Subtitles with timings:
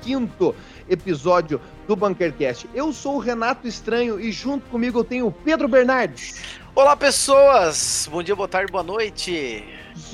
[0.00, 0.54] 15
[0.88, 2.68] episódio do Bunkercast.
[2.74, 6.40] Eu sou o Renato Estranho e junto comigo eu tenho o Pedro Bernardes.
[6.74, 8.08] Olá, pessoas!
[8.10, 9.64] Bom dia, boa tarde, boa noite.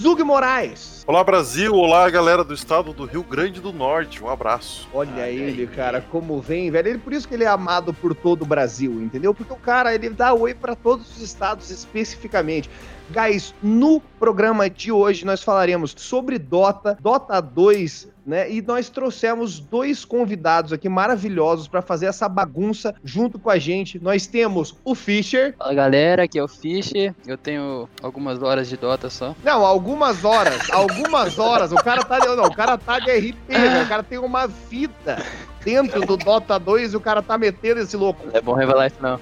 [0.00, 0.93] Zug Moraes.
[1.06, 1.74] Olá, Brasil!
[1.74, 4.24] Olá, galera do estado do Rio Grande do Norte.
[4.24, 4.88] Um abraço.
[4.90, 6.88] Olha ele, cara, como vem, velho.
[6.88, 9.34] Ele, por isso que ele é amado por todo o Brasil, entendeu?
[9.34, 12.70] Porque o cara, ele dá oi para todos os estados especificamente.
[13.10, 18.50] Guys, no programa de hoje nós falaremos sobre Dota, Dota 2, né?
[18.50, 23.98] E nós trouxemos dois convidados aqui maravilhosos para fazer essa bagunça junto com a gente.
[23.98, 25.54] Nós temos o Fischer.
[25.58, 27.14] Fala galera, aqui é o Fischer.
[27.26, 29.34] Eu tenho algumas horas de Dota só.
[29.44, 31.72] Não, algumas horas, algumas horas.
[31.72, 33.82] O cara tá, não, o cara tá de RP, né?
[33.84, 35.22] o cara tem uma vida
[35.64, 38.28] dentro do Dota 2 e o cara tá metendo esse louco.
[38.32, 39.18] É bom revelar isso não.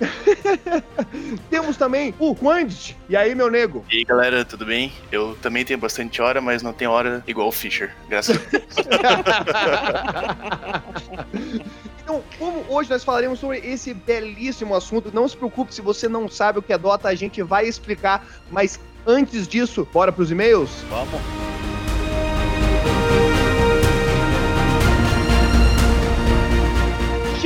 [1.48, 2.97] Temos também o Quandit.
[3.09, 3.84] E aí, meu nego?
[3.91, 4.93] E aí, galera, tudo bem?
[5.11, 8.65] Eu também tenho bastante hora, mas não tenho hora igual o Fischer, graças a Deus.
[12.03, 16.28] Então, como hoje nós falaremos sobre esse belíssimo assunto, não se preocupe se você não
[16.28, 20.70] sabe o que é Dota, a gente vai explicar, mas antes disso, bora pros e-mails?
[20.91, 21.61] Vamos.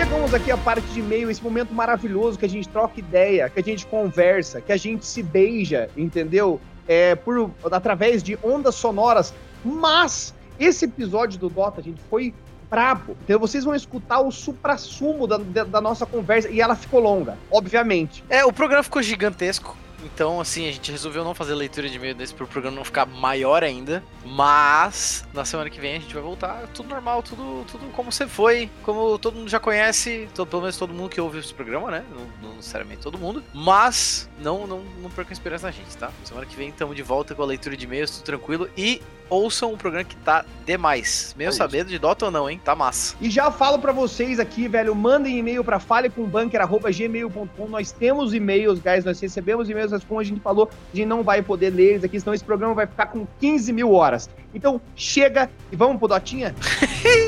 [0.06, 3.58] Chegamos aqui à parte de e-mail, esse momento maravilhoso que a gente troca ideia, que
[3.58, 6.60] a gente conversa, que a gente se beija, entendeu?
[6.86, 12.32] É, por, através de ondas sonoras, mas esse episódio do Dota, gente, foi
[12.70, 13.16] brabo.
[13.24, 17.36] Então vocês vão escutar o supra-sumo da, da, da nossa conversa e ela ficou longa,
[17.50, 18.22] obviamente.
[18.30, 19.76] É, o programa ficou gigantesco.
[20.06, 22.84] Então, assim, a gente resolveu não fazer leitura de e-mail desse para o programa não
[22.84, 24.02] ficar maior ainda.
[24.24, 28.26] Mas na semana que vem a gente vai voltar tudo normal, tudo, tudo como você
[28.26, 31.90] foi, como todo mundo já conhece, todo, pelo menos todo mundo que ouve esse programa,
[31.90, 32.04] né?
[32.10, 33.42] Não, não necessariamente todo mundo.
[33.52, 36.10] Mas não, não, não percam esperança na gente, tá?
[36.24, 38.70] Semana que vem estamos de volta com a leitura de e-mails, tudo tranquilo.
[38.76, 41.34] E ouçam um programa que tá demais.
[41.36, 42.60] Mesmo é sabendo de Dota ou não, hein?
[42.64, 43.16] Tá massa.
[43.20, 47.68] E já falo para vocês aqui, velho, mandem e-mail para falecombunker@gmail.com.
[47.68, 51.22] Nós temos e-mails, guys, nós recebemos e-mails, mas como a gente falou, a gente não
[51.22, 54.28] vai poder ler eles aqui, senão esse programa vai ficar com 15 mil horas.
[54.54, 56.54] Então, chega e vamos pro Dotinha?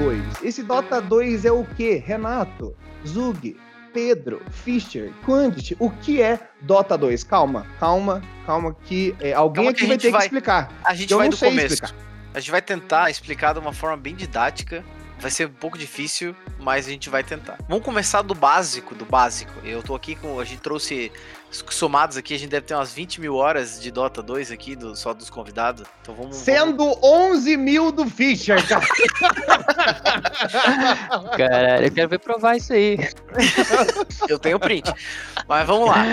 [0.00, 0.42] 2.
[0.42, 2.74] Esse Dota 2 é o que, Renato?
[3.06, 3.54] Zug,
[3.92, 7.22] Pedro, Fischer, Quandit, o que é Dota 2?
[7.22, 10.72] Calma, calma, calma, que é, alguém calma aqui que vai ter vai, que explicar.
[10.82, 11.74] A gente Eu vai do começo.
[11.74, 11.94] Explicar.
[12.32, 14.82] A gente vai tentar explicar de uma forma bem didática.
[15.18, 17.58] Vai ser um pouco difícil, mas a gente vai tentar.
[17.68, 19.52] Vamos começar do básico, do básico.
[19.62, 20.40] Eu tô aqui com.
[20.40, 21.12] A gente trouxe
[21.50, 24.94] somados aqui, a gente deve ter umas 20 mil horas de Dota 2 aqui, do,
[24.94, 25.86] só dos convidados.
[26.02, 26.36] Então vamos.
[26.36, 26.98] Sendo vamos...
[27.02, 28.86] 11 mil do Fischer, cara.
[31.36, 32.98] Caralho, eu quero ver provar isso aí.
[34.28, 34.92] eu tenho print.
[35.48, 36.04] Mas vamos lá.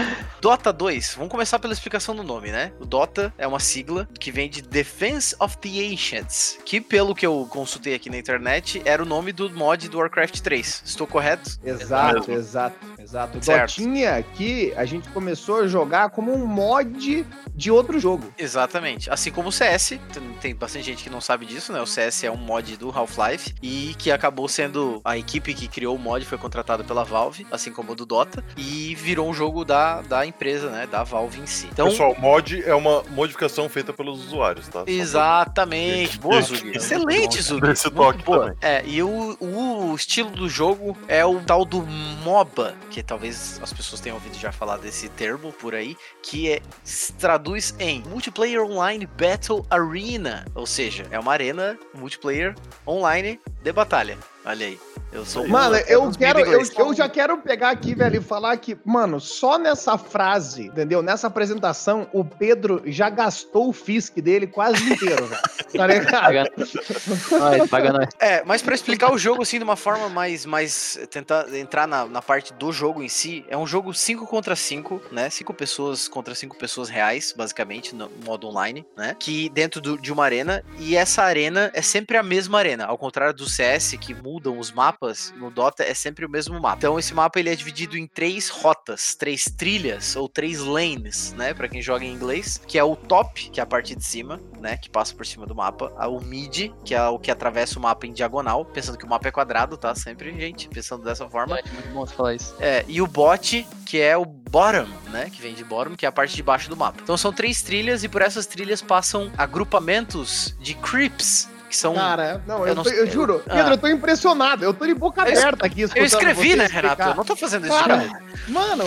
[0.42, 2.72] Dota 2, vamos começar pela explicação do nome, né?
[2.80, 7.26] O Dota é uma sigla que vem de Defense of the Ancients, que pelo que
[7.26, 10.84] eu consultei aqui na internet, era o nome do mod do Warcraft 3.
[10.86, 11.58] Estou correto?
[11.64, 13.44] Exato, exato, exato.
[13.44, 13.78] Certo.
[13.78, 18.32] Dotinha que a gente começou começou a jogar como um mod de outro jogo.
[18.38, 19.10] Exatamente.
[19.10, 20.00] Assim como o CS,
[20.40, 21.82] tem bastante gente que não sabe disso, né?
[21.82, 25.98] O CS é um mod do Half-Life e que acabou sendo a equipe que criou
[25.98, 29.66] o mod foi contratada pela Valve, assim como o do Dota, e virou um jogo
[29.66, 30.88] da, da empresa, né?
[30.88, 31.68] Da Valve em si.
[31.74, 34.84] Então, Pessoal, mod é uma modificação feita pelos usuários, tá?
[34.88, 36.18] Exatamente.
[36.20, 36.72] Boa, Zug.
[36.74, 37.70] Excelente, Zug.
[37.70, 38.40] Esse toque boa.
[38.40, 38.58] também.
[38.62, 41.82] É, e o, o estilo do jogo é o tal do
[42.24, 46.62] MOBA, que talvez as pessoas tenham ouvido já falar desse termo por aí, que é,
[46.84, 52.56] se traduz em Multiplayer Online Battle Arena, ou seja, é uma arena multiplayer
[52.88, 54.18] online de batalha.
[54.46, 54.80] Olha aí.
[55.18, 58.56] Eu sou Mano, eu, eu quero, eu, eu, já quero pegar aqui, velho, e falar
[58.58, 61.02] que, mano, só nessa frase, entendeu?
[61.02, 65.42] Nessa apresentação, o Pedro já gastou o Fisk dele quase inteiro, velho.
[65.78, 66.50] Tá ligado?
[66.58, 68.10] nós, paga nós.
[68.20, 72.06] É, mas para explicar o jogo assim de uma forma mais, mais tentar entrar na,
[72.06, 75.30] na parte do jogo em si, é um jogo 5 contra 5, né?
[75.30, 79.16] 5 pessoas contra 5 pessoas reais, basicamente, no modo online, né?
[79.20, 82.98] Que dentro do, de uma arena, e essa arena é sempre a mesma arena, ao
[82.98, 86.78] contrário do CS que mudam os mapas mapas no Dota é sempre o mesmo mapa.
[86.78, 91.54] Então esse mapa ele é dividido em três rotas, três trilhas ou três lanes, né,
[91.54, 94.42] para quem joga em inglês, que é o top, que é a parte de cima,
[94.60, 97.82] né, que passa por cima do mapa, o mid, que é o que atravessa o
[97.82, 99.94] mapa em diagonal, pensando que o mapa é quadrado, tá?
[99.96, 101.60] Sempre, gente, pensando dessa forma.
[101.60, 102.56] É muito bom falar isso.
[102.60, 106.10] É, e o bot, que é o bottom, né, que vem de bottom, que é
[106.10, 107.00] a parte de baixo do mapa.
[107.02, 112.42] Então são três trilhas e por essas trilhas passam agrupamentos de creeps, que são Cara,
[112.48, 113.56] não, eu, Eu não tô- eu sei- juro, Ah.
[113.56, 114.64] Pedro, eu tô impressionado.
[114.64, 115.82] Eu tô de boca Eu aberta aqui.
[115.82, 116.82] Eu escrevi, né, explicar.
[116.82, 117.02] Renato?
[117.04, 118.10] Eu não tô fazendo isso Cara,
[118.48, 118.84] mano,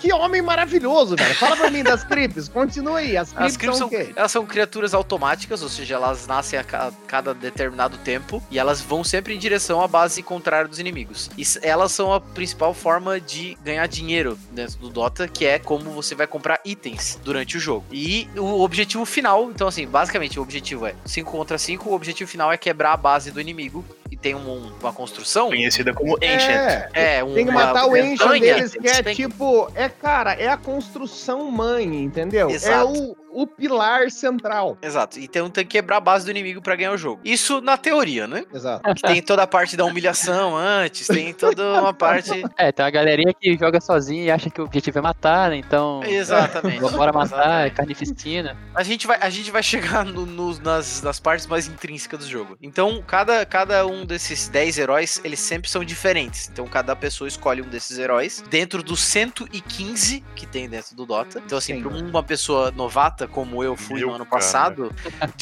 [0.00, 1.34] que homem maravilhoso, velho.
[1.36, 2.48] Fala pra mim das creeps.
[2.48, 3.16] Continua aí.
[3.16, 4.12] As creeps, As são são, o quê?
[4.16, 8.80] elas são criaturas automáticas, ou seja, elas nascem a ca- cada determinado tempo e elas
[8.80, 11.30] vão sempre em direção à base contrária dos inimigos.
[11.36, 15.90] E elas são a principal forma de ganhar dinheiro dentro do Dota, que é como
[15.90, 17.84] você vai comprar itens durante o jogo.
[17.92, 22.15] E o objetivo final, então assim, basicamente o objetivo é 5 contra 5, o objetivo
[22.24, 25.48] final é quebrar a base do inimigo e tem um- uma construção.
[25.48, 26.50] Conhecida como Ancient.
[26.92, 29.70] É, É, um, tem que matar o Ancient montanha, deles, que é tem tipo.
[29.74, 32.48] É, cara, é a construção mãe, entendeu?
[32.50, 32.92] É Exato.
[32.92, 34.78] o, o pilar central.
[34.82, 37.20] Exato, então tem que quebrar a base do inimigo pra ganhar o jogo.
[37.24, 38.44] Isso na teoria, né?
[38.52, 38.94] Exato.
[38.94, 42.42] Que tem toda a parte da humilhação antes, tem toda uma parte.
[42.56, 45.56] É, tem uma galerinha que joga sozinha e acha que o objetivo é matar, né?
[45.56, 46.00] Então.
[46.04, 46.80] Exatamente.
[46.80, 48.56] Bora matar, é carnificina.
[48.74, 52.26] A gente vai, a gente vai chegar no- no- nas, nas partes mais intrínsecas do
[52.28, 52.56] jogo.
[52.62, 56.48] Então, cada, cada um desses 10 heróis, eles sempre são diferentes.
[56.52, 61.40] Então, cada pessoa escolhe um desses heróis dentro dos 115 que tem dentro do Dota.
[61.44, 61.82] Então, assim, Sim.
[61.82, 64.36] pra uma pessoa novata, como eu fui Meu no ano cara.
[64.36, 64.92] passado,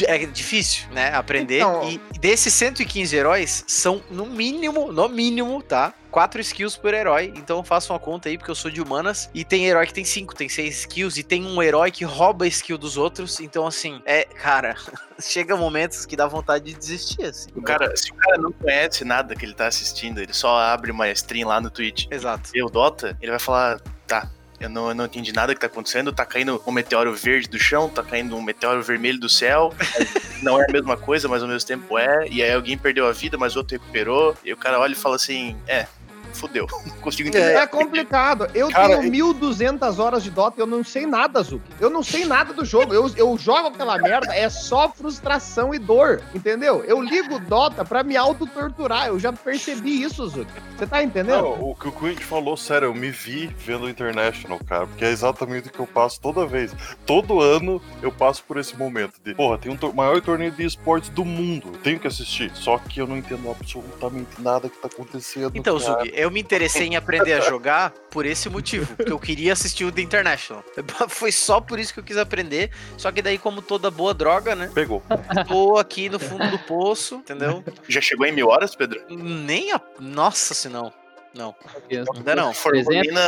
[0.06, 1.14] é difícil, né?
[1.14, 1.58] Aprender.
[1.58, 5.92] Então- E desses 115 heróis, são no mínimo, no mínimo, tá?
[6.14, 9.28] Quatro skills por herói, então faço uma conta aí, porque eu sou de humanas.
[9.34, 12.44] E tem herói que tem cinco, tem seis skills, e tem um herói que rouba
[12.44, 13.40] a skill dos outros.
[13.40, 14.76] Então, assim, é, cara,
[15.18, 17.48] chega momentos que dá vontade de desistir, assim.
[17.56, 20.92] O cara, se o cara não conhece nada que ele tá assistindo, ele só abre
[20.92, 22.48] uma stream lá no Twitch Exato.
[22.54, 24.30] e o Dota, ele vai falar, tá.
[24.60, 26.12] Eu não, eu não entendi nada que tá acontecendo.
[26.12, 29.74] Tá caindo um meteoro verde do chão, tá caindo um meteoro vermelho do céu.
[30.42, 32.28] não é a mesma coisa, mas ao mesmo tempo é.
[32.28, 34.36] E aí alguém perdeu a vida, mas o outro recuperou.
[34.44, 35.86] E o cara olha e fala assim: é,
[36.36, 36.66] fudeu.
[36.70, 37.54] Não consigo entender.
[37.56, 38.48] É complicado.
[38.54, 41.64] Eu Cara, tenho 1.200 horas de Dota e eu não sei nada, Zuki.
[41.80, 42.92] Eu não sei nada do jogo.
[42.94, 46.84] Eu, eu jogo aquela merda, é só frustração e dor, entendeu?
[46.84, 49.08] Eu ligo Dota pra me auto-torturar.
[49.08, 50.50] Eu já percebi isso, Zuki.
[50.76, 51.42] Você tá entendendo?
[51.42, 55.04] Não, o que o Quint falou, sério, eu me vi vendo o International, cara, porque
[55.04, 56.72] é exatamente o que eu passo toda vez.
[57.06, 60.64] Todo ano eu passo por esse momento de, porra, tem um tor- maior torneio de
[60.64, 62.50] esportes do mundo, eu tenho que assistir.
[62.54, 65.52] Só que eu não entendo absolutamente nada que tá acontecendo.
[65.54, 66.00] Então, cara.
[66.00, 69.84] Zug, eu me interessei em aprender a jogar por esse motivo, porque eu queria assistir
[69.84, 70.64] o The International.
[71.08, 74.54] Foi só por isso que eu quis aprender, só que daí, como toda boa droga,
[74.54, 74.70] né?
[74.74, 75.02] Pegou.
[75.46, 77.62] Tô aqui no fundo do poço, entendeu?
[77.88, 79.02] Já chegou em mil horas, Pedro?
[79.10, 79.80] Nem a.
[80.00, 80.90] Nossa, se não.
[81.34, 81.54] Não.
[82.16, 82.54] Ainda não.
[82.54, 83.26] Formou nem na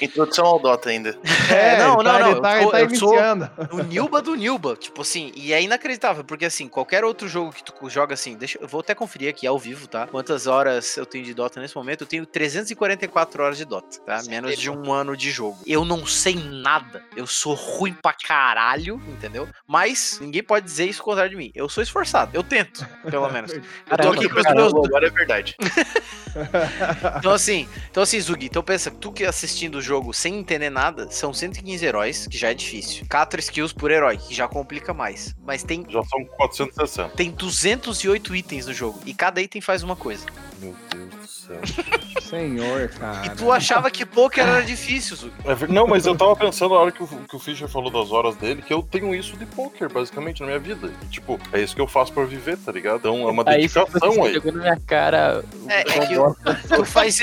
[0.00, 1.18] introdução ao Dota ainda.
[1.50, 3.80] É, não, ele não, tá, não, Ele tá, eu ele sou- tá eu sou-.
[3.80, 7.64] O Nilba do Nilba, tipo assim, e é inacreditável, porque assim, qualquer outro jogo que
[7.64, 10.06] tu joga assim, deixa, eu vou até conferir aqui ao vivo, tá?
[10.06, 12.02] Quantas horas eu tenho de Dota nesse momento?
[12.02, 14.22] Eu tenho 344 horas de Dota, tá?
[14.28, 15.58] Menos de um ano de jogo.
[15.66, 19.48] Eu não sei nada, eu sou ruim pra caralho, entendeu?
[19.66, 21.50] Mas ninguém pode dizer isso ao contrário de mim.
[21.54, 23.52] Eu sou esforçado, eu tento, pelo menos.
[23.90, 25.56] Eu tô aqui com os meus agora é verdade.
[27.18, 31.10] então assim, então assim, Zug, então pensa, tu que assistindo o jogo sem entender nada,
[31.10, 33.04] são 115 heróis, que já é difícil.
[33.10, 35.34] 4 skills por herói, que já complica mais.
[35.44, 37.16] Mas tem Já são 460.
[37.16, 40.24] tem 208 itens no jogo e cada item faz uma coisa.
[40.60, 41.60] Meu Deus céu.
[42.20, 43.26] Senhor, cara.
[43.26, 45.30] E tu achava que poker era difícil.
[45.44, 48.10] É não, mas eu tava pensando na hora que o, que o Fischer falou das
[48.12, 50.92] horas dele, que eu tenho isso de poker, basicamente, na minha vida.
[51.02, 52.98] E, tipo, é isso que eu faço pra viver, tá ligado?
[52.98, 54.34] Então é uma Aí você dedicação aí.
[54.34, 55.44] jogou na minha cara.
[55.68, 56.60] É, é que Bosta.
[56.76, 57.20] tu faz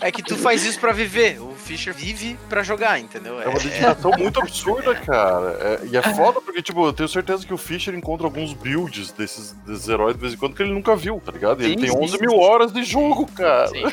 [0.00, 1.40] É que tu faz isso pra viver.
[1.40, 3.40] O Fischer vive pra jogar, entendeu?
[3.40, 5.58] É uma dedicação muito absurda, cara.
[5.60, 9.12] É- e é foda porque, tipo, eu tenho certeza que o Fischer encontra alguns builds
[9.12, 11.62] desses, desses heróis de vez em quando que ele nunca viu, tá ligado?
[11.62, 12.20] E ele Sim, tem sim, 11 sim.
[12.20, 13.68] mil horas de jogo, cara.
[13.68, 13.84] Sim.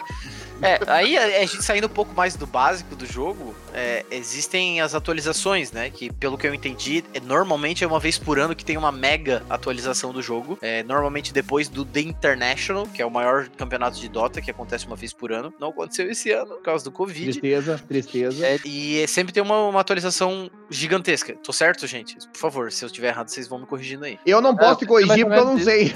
[0.63, 4.81] É, aí a, a gente saindo um pouco mais do básico do jogo, é, existem
[4.81, 5.89] as atualizações, né?
[5.89, 8.91] Que pelo que eu entendi, é, normalmente é uma vez por ano que tem uma
[8.91, 10.57] mega atualização do jogo.
[10.61, 14.87] É, normalmente depois do The International, que é o maior campeonato de Dota, que acontece
[14.87, 15.53] uma vez por ano.
[15.59, 17.31] Não aconteceu esse ano, por causa do Covid.
[17.31, 18.45] Tristeza, tristeza.
[18.45, 21.35] É, E sempre tem uma, uma atualização gigantesca.
[21.43, 22.15] Tô certo, gente?
[22.31, 24.17] Por favor, se eu estiver errado, vocês vão me corrigindo aí.
[24.25, 25.93] Eu não posso te corrigir é porque eu não sei.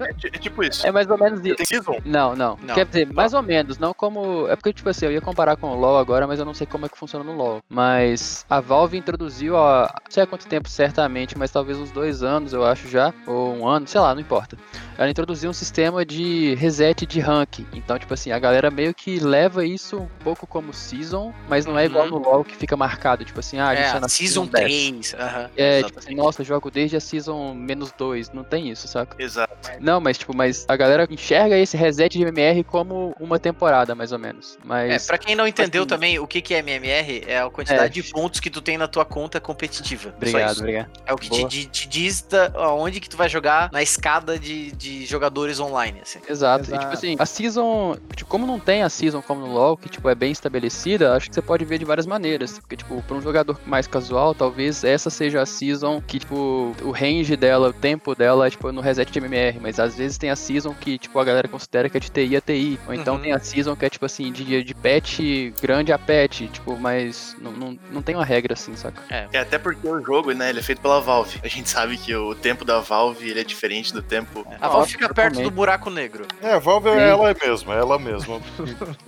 [0.00, 0.86] É, ti- é tipo isso.
[0.86, 1.84] É mais ou menos isso.
[2.04, 2.74] Não, não, Não.
[2.74, 4.46] Quer dizer, mais ou menos, não como.
[4.48, 6.66] É porque, tipo assim, eu ia comparar com o LoL agora, mas eu não sei
[6.66, 7.60] como é que funciona no LoL.
[7.68, 12.22] Mas a Valve introduziu, ó, não sei há quanto tempo certamente, mas talvez uns dois
[12.22, 14.56] anos, eu acho já, ou um ano, sei lá, não importa.
[14.96, 17.60] Ela introduziu um sistema de reset de rank.
[17.72, 21.78] Então, tipo assim, a galera meio que leva isso um pouco como season, mas não
[21.78, 22.10] é igual Uhum.
[22.10, 23.24] no LoL que fica marcado.
[23.24, 25.10] Tipo assim, ah, a gente É, tá na Season 10.
[25.10, 25.14] 3.
[25.14, 28.30] aham, É, tipo assim, nossa, eu jogo desde a Season menos 2.
[28.32, 29.20] Não tem isso, saca?
[29.22, 29.48] Exato.
[29.80, 34.12] Não, mas tipo, mas a galera enxerga esse reset de MMR como uma temporada, mais
[34.12, 34.56] ou menos.
[34.56, 35.06] É, Mas.
[35.06, 38.02] pra quem não entendeu assim- também o que, que é MMR, é a quantidade É.
[38.02, 40.12] de pontos que tu tem na tua conta competitiva.
[40.16, 40.90] Obrigado, obrigado.
[41.06, 44.38] É o que te, di- te diz da, aonde que tu vai jogar na escada
[44.38, 46.20] de, de jogadores online, assim.
[46.28, 46.64] Exato.
[46.64, 46.80] E Exato.
[46.84, 50.08] tipo assim, a season, tipo, como não tem a season como no LoL, que tipo
[50.08, 52.58] é bem estabelecida, acho que você pode ver de várias maneiras.
[52.58, 56.90] Porque tipo, para um jogador mais casual, talvez essa seja a season que tipo o
[56.90, 60.30] range dela, o tempo dela é tipo no reset de MMR, mas às vezes tem
[60.30, 63.16] a season que tipo a galera considera que é de TI a TI, ou então
[63.16, 63.20] Uhum.
[63.28, 65.18] Tem a season que é tipo assim de, de patch
[65.60, 69.02] grande a patch, tipo, mas não, não, não tem uma regra assim, saca?
[69.10, 71.38] É até porque o jogo, né, ele é feito pela Valve.
[71.42, 74.46] A gente sabe que o tempo da Valve, ele é diferente do tempo...
[74.60, 76.26] A Valve fica perto do buraco negro.
[76.42, 76.96] É, a Valve Sim.
[76.98, 78.40] é ela mesma, é ela mesma.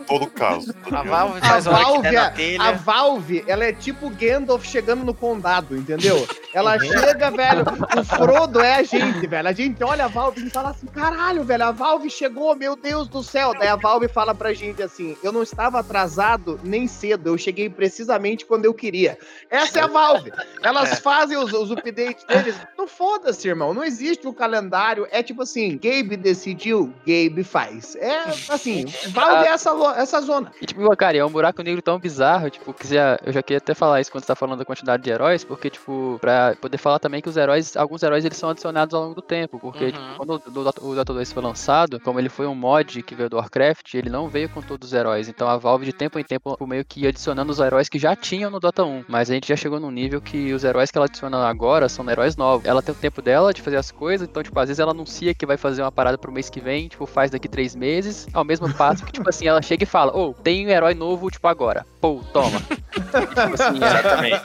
[0.06, 0.72] todo caso.
[0.74, 1.02] tá A?
[1.02, 2.62] Valve A faz a hora que Valve, a, telha.
[2.62, 6.26] a Valve, ela é tipo Gandalf chegando no condado, entendeu?
[6.52, 6.80] Ela Uhum.
[6.80, 7.64] chega, velho,
[7.98, 9.48] o Frodo é a gente, velho.
[9.48, 13.08] A gente olha a Valve e fala assim, caralho, velho, a Valve chegou, meu Deus
[13.08, 13.54] do céu.
[13.58, 17.68] Daí a Valve fala pra gente assim, eu não estava atrasado nem cedo, eu cheguei
[17.70, 19.16] precisamente quando eu queria.
[19.48, 20.32] Essa é a Valve.
[20.62, 20.96] Elas É.
[20.96, 22.56] fazem os, os updates deles.
[22.76, 25.06] Não foda-se, irmão, não existe o calendário.
[25.10, 27.96] É tipo assim, Gabe decidiu, Gabe faz.
[27.96, 30.52] É assim, Valve é essa, lo- essa zona.
[30.60, 33.58] E tipo, cara, é um buraco negro tão bizarro, tipo, que já, eu já queria
[33.58, 36.78] até falar isso quando você tá falando da quantidade de heróis, porque, tipo, pra poder
[36.78, 39.84] falar também que os heróis, alguns heróis eles são adicionados ao longo do tempo, porque,
[39.86, 39.90] Uhum.
[39.92, 43.28] tipo, quando o o Dota 2 foi lançado, como ele foi um mod que veio
[43.30, 46.24] do Warcraft, ele não veio com todos os heróis, então a Valve de tempo em
[46.24, 49.34] tempo meio que ia adicionando os heróis que já tinham no Dota 1, mas a
[49.34, 52.66] gente já chegou num nível que os heróis que ela adiciona agora são heróis novos.
[52.66, 55.34] Ela tem o tempo dela de fazer as coisas, então, tipo, às vezes ela anuncia
[55.34, 58.44] que vai fazer uma parada pro mês que vem, tipo, faz daqui três meses, ao
[58.44, 61.46] mesmo passo que, tipo assim, ela chega e fala, ô, tem um herói novo, tipo,
[61.48, 61.84] agora.
[62.00, 62.60] Pô, toma.
[62.90, 64.42] tipo assim, é, Exatamente.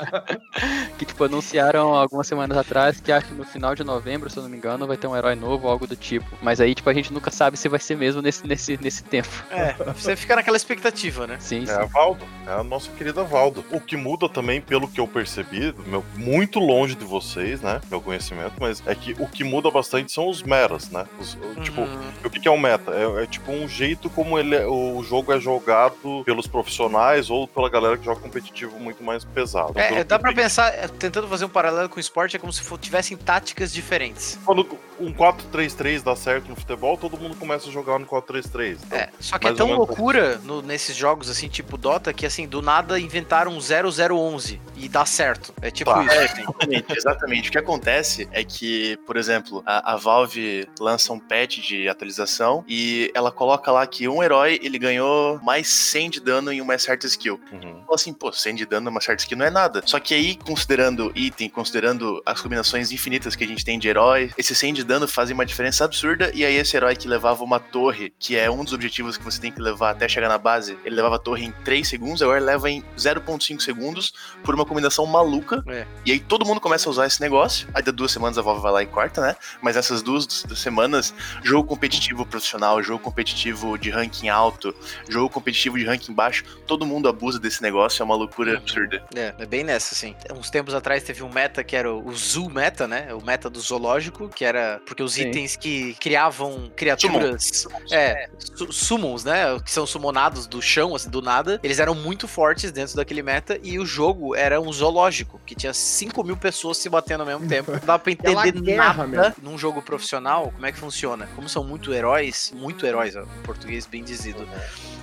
[0.98, 4.44] que, tipo, anunciaram algumas semanas atrás que acho que no final de novembro, se eu
[4.44, 6.26] não me engano, vai ter um herói novo ou algo do tipo.
[6.42, 9.30] Mas aí, tipo, a gente nunca sabe se vai ser mesmo nesse, nesse, nesse tempo.
[9.52, 11.38] É, você fica naquela expectativa, né?
[11.40, 11.72] Sim, É sim.
[11.74, 13.64] a Valdo, é a nossa querida Valdo.
[13.72, 17.82] O que muda também, pelo que eu percebi, meu, muito longe de vocês, né?
[17.90, 21.06] Meu conhecimento, mas é que o que muda bastante são os metas, né?
[21.20, 22.12] Os- o- Tipo, Uhum.
[22.24, 22.92] o que, é o meta?
[22.92, 27.48] É, é tipo um jeito como ele é- o jogo é jogado pelos profissionais ou
[27.48, 29.74] pela galera que joga competitivo muito mais pesado.
[29.80, 32.40] É, é, dá que pra pensar, é, tentando fazer um paralelo com o esporte, é
[32.40, 34.38] como se tivessem táticas diferentes.
[34.46, 34.64] Quando
[35.00, 38.78] um 4-3-3 dá certo no futebol, todo mundo começa a jogar no 4-3-3.
[38.86, 42.48] Então, É, só que é tão loucura no- nesses jogos, assim, tipo Dota, que assim,
[42.48, 45.54] do nada inventaram um 0011 e dá certo.
[45.62, 46.04] É tipo Tá.
[46.04, 46.14] isso.
[46.16, 47.50] É, exatamente, exatamente.
[47.50, 52.64] O que acontece é que, por exemplo, a, a Valve lança um patch de atualização
[52.68, 56.78] e ela coloca lá que um herói ele ganhou mais 100 de dano em uma
[56.78, 57.40] certa skill.
[57.52, 57.82] uhum.
[57.86, 59.82] Fala assim, pô, 100 de dano numa certa skill não é nada.
[59.86, 64.32] Só que aí, considerando item, considerando as combinações infinitas que a gente tem de herói,
[64.38, 66.32] esse 100 de dano fazem uma diferença absurda.
[66.34, 69.40] E aí, esse herói que levava uma torre, que é um dos objetivos que você
[69.42, 72.38] tem que levar até chegar na base, ele levava a torre em 3 segundos, agora
[72.38, 74.14] ele leva em 0,5 segundos
[74.44, 75.64] por uma combinação maluca.
[75.68, 75.86] É.
[76.06, 77.68] E aí todo mundo começa a usar esse negócio.
[77.74, 79.36] Aí, da duas semanas, a Valve vai lá e corta, né?
[79.62, 81.14] Mas essas duas, semanas,
[81.44, 84.76] jogo competitivo profissional, jogo competitivo de ranking alto,
[85.10, 89.04] jogo competitivo de ranking baixo, todo mundo abusa desse negócio, é uma loucura absurda.
[89.16, 90.16] É, é bem nessa, assim.
[90.38, 93.14] Uns tempos atrás teve um meta que era o, o Zoo Meta, né?
[93.14, 95.30] O meta do zoológico, que era porque os Sim.
[95.30, 97.68] itens que criavam criaturas.
[97.92, 99.60] É, su summons, né?
[99.60, 101.60] Que são summonados do chão, assim, do nada.
[101.64, 105.74] Eles eram muito fortes dentro daquele meta e o jogo era um zoológico, que tinha
[105.74, 107.72] 5 mil pessoas se batendo ao mesmo tempo.
[107.72, 111.28] Não dá pra Aquela entender guerra, nada num jogo profissional, como é que funciona.
[111.36, 114.48] Como são muito heróis, muito heróis, ó, em português bem dizido.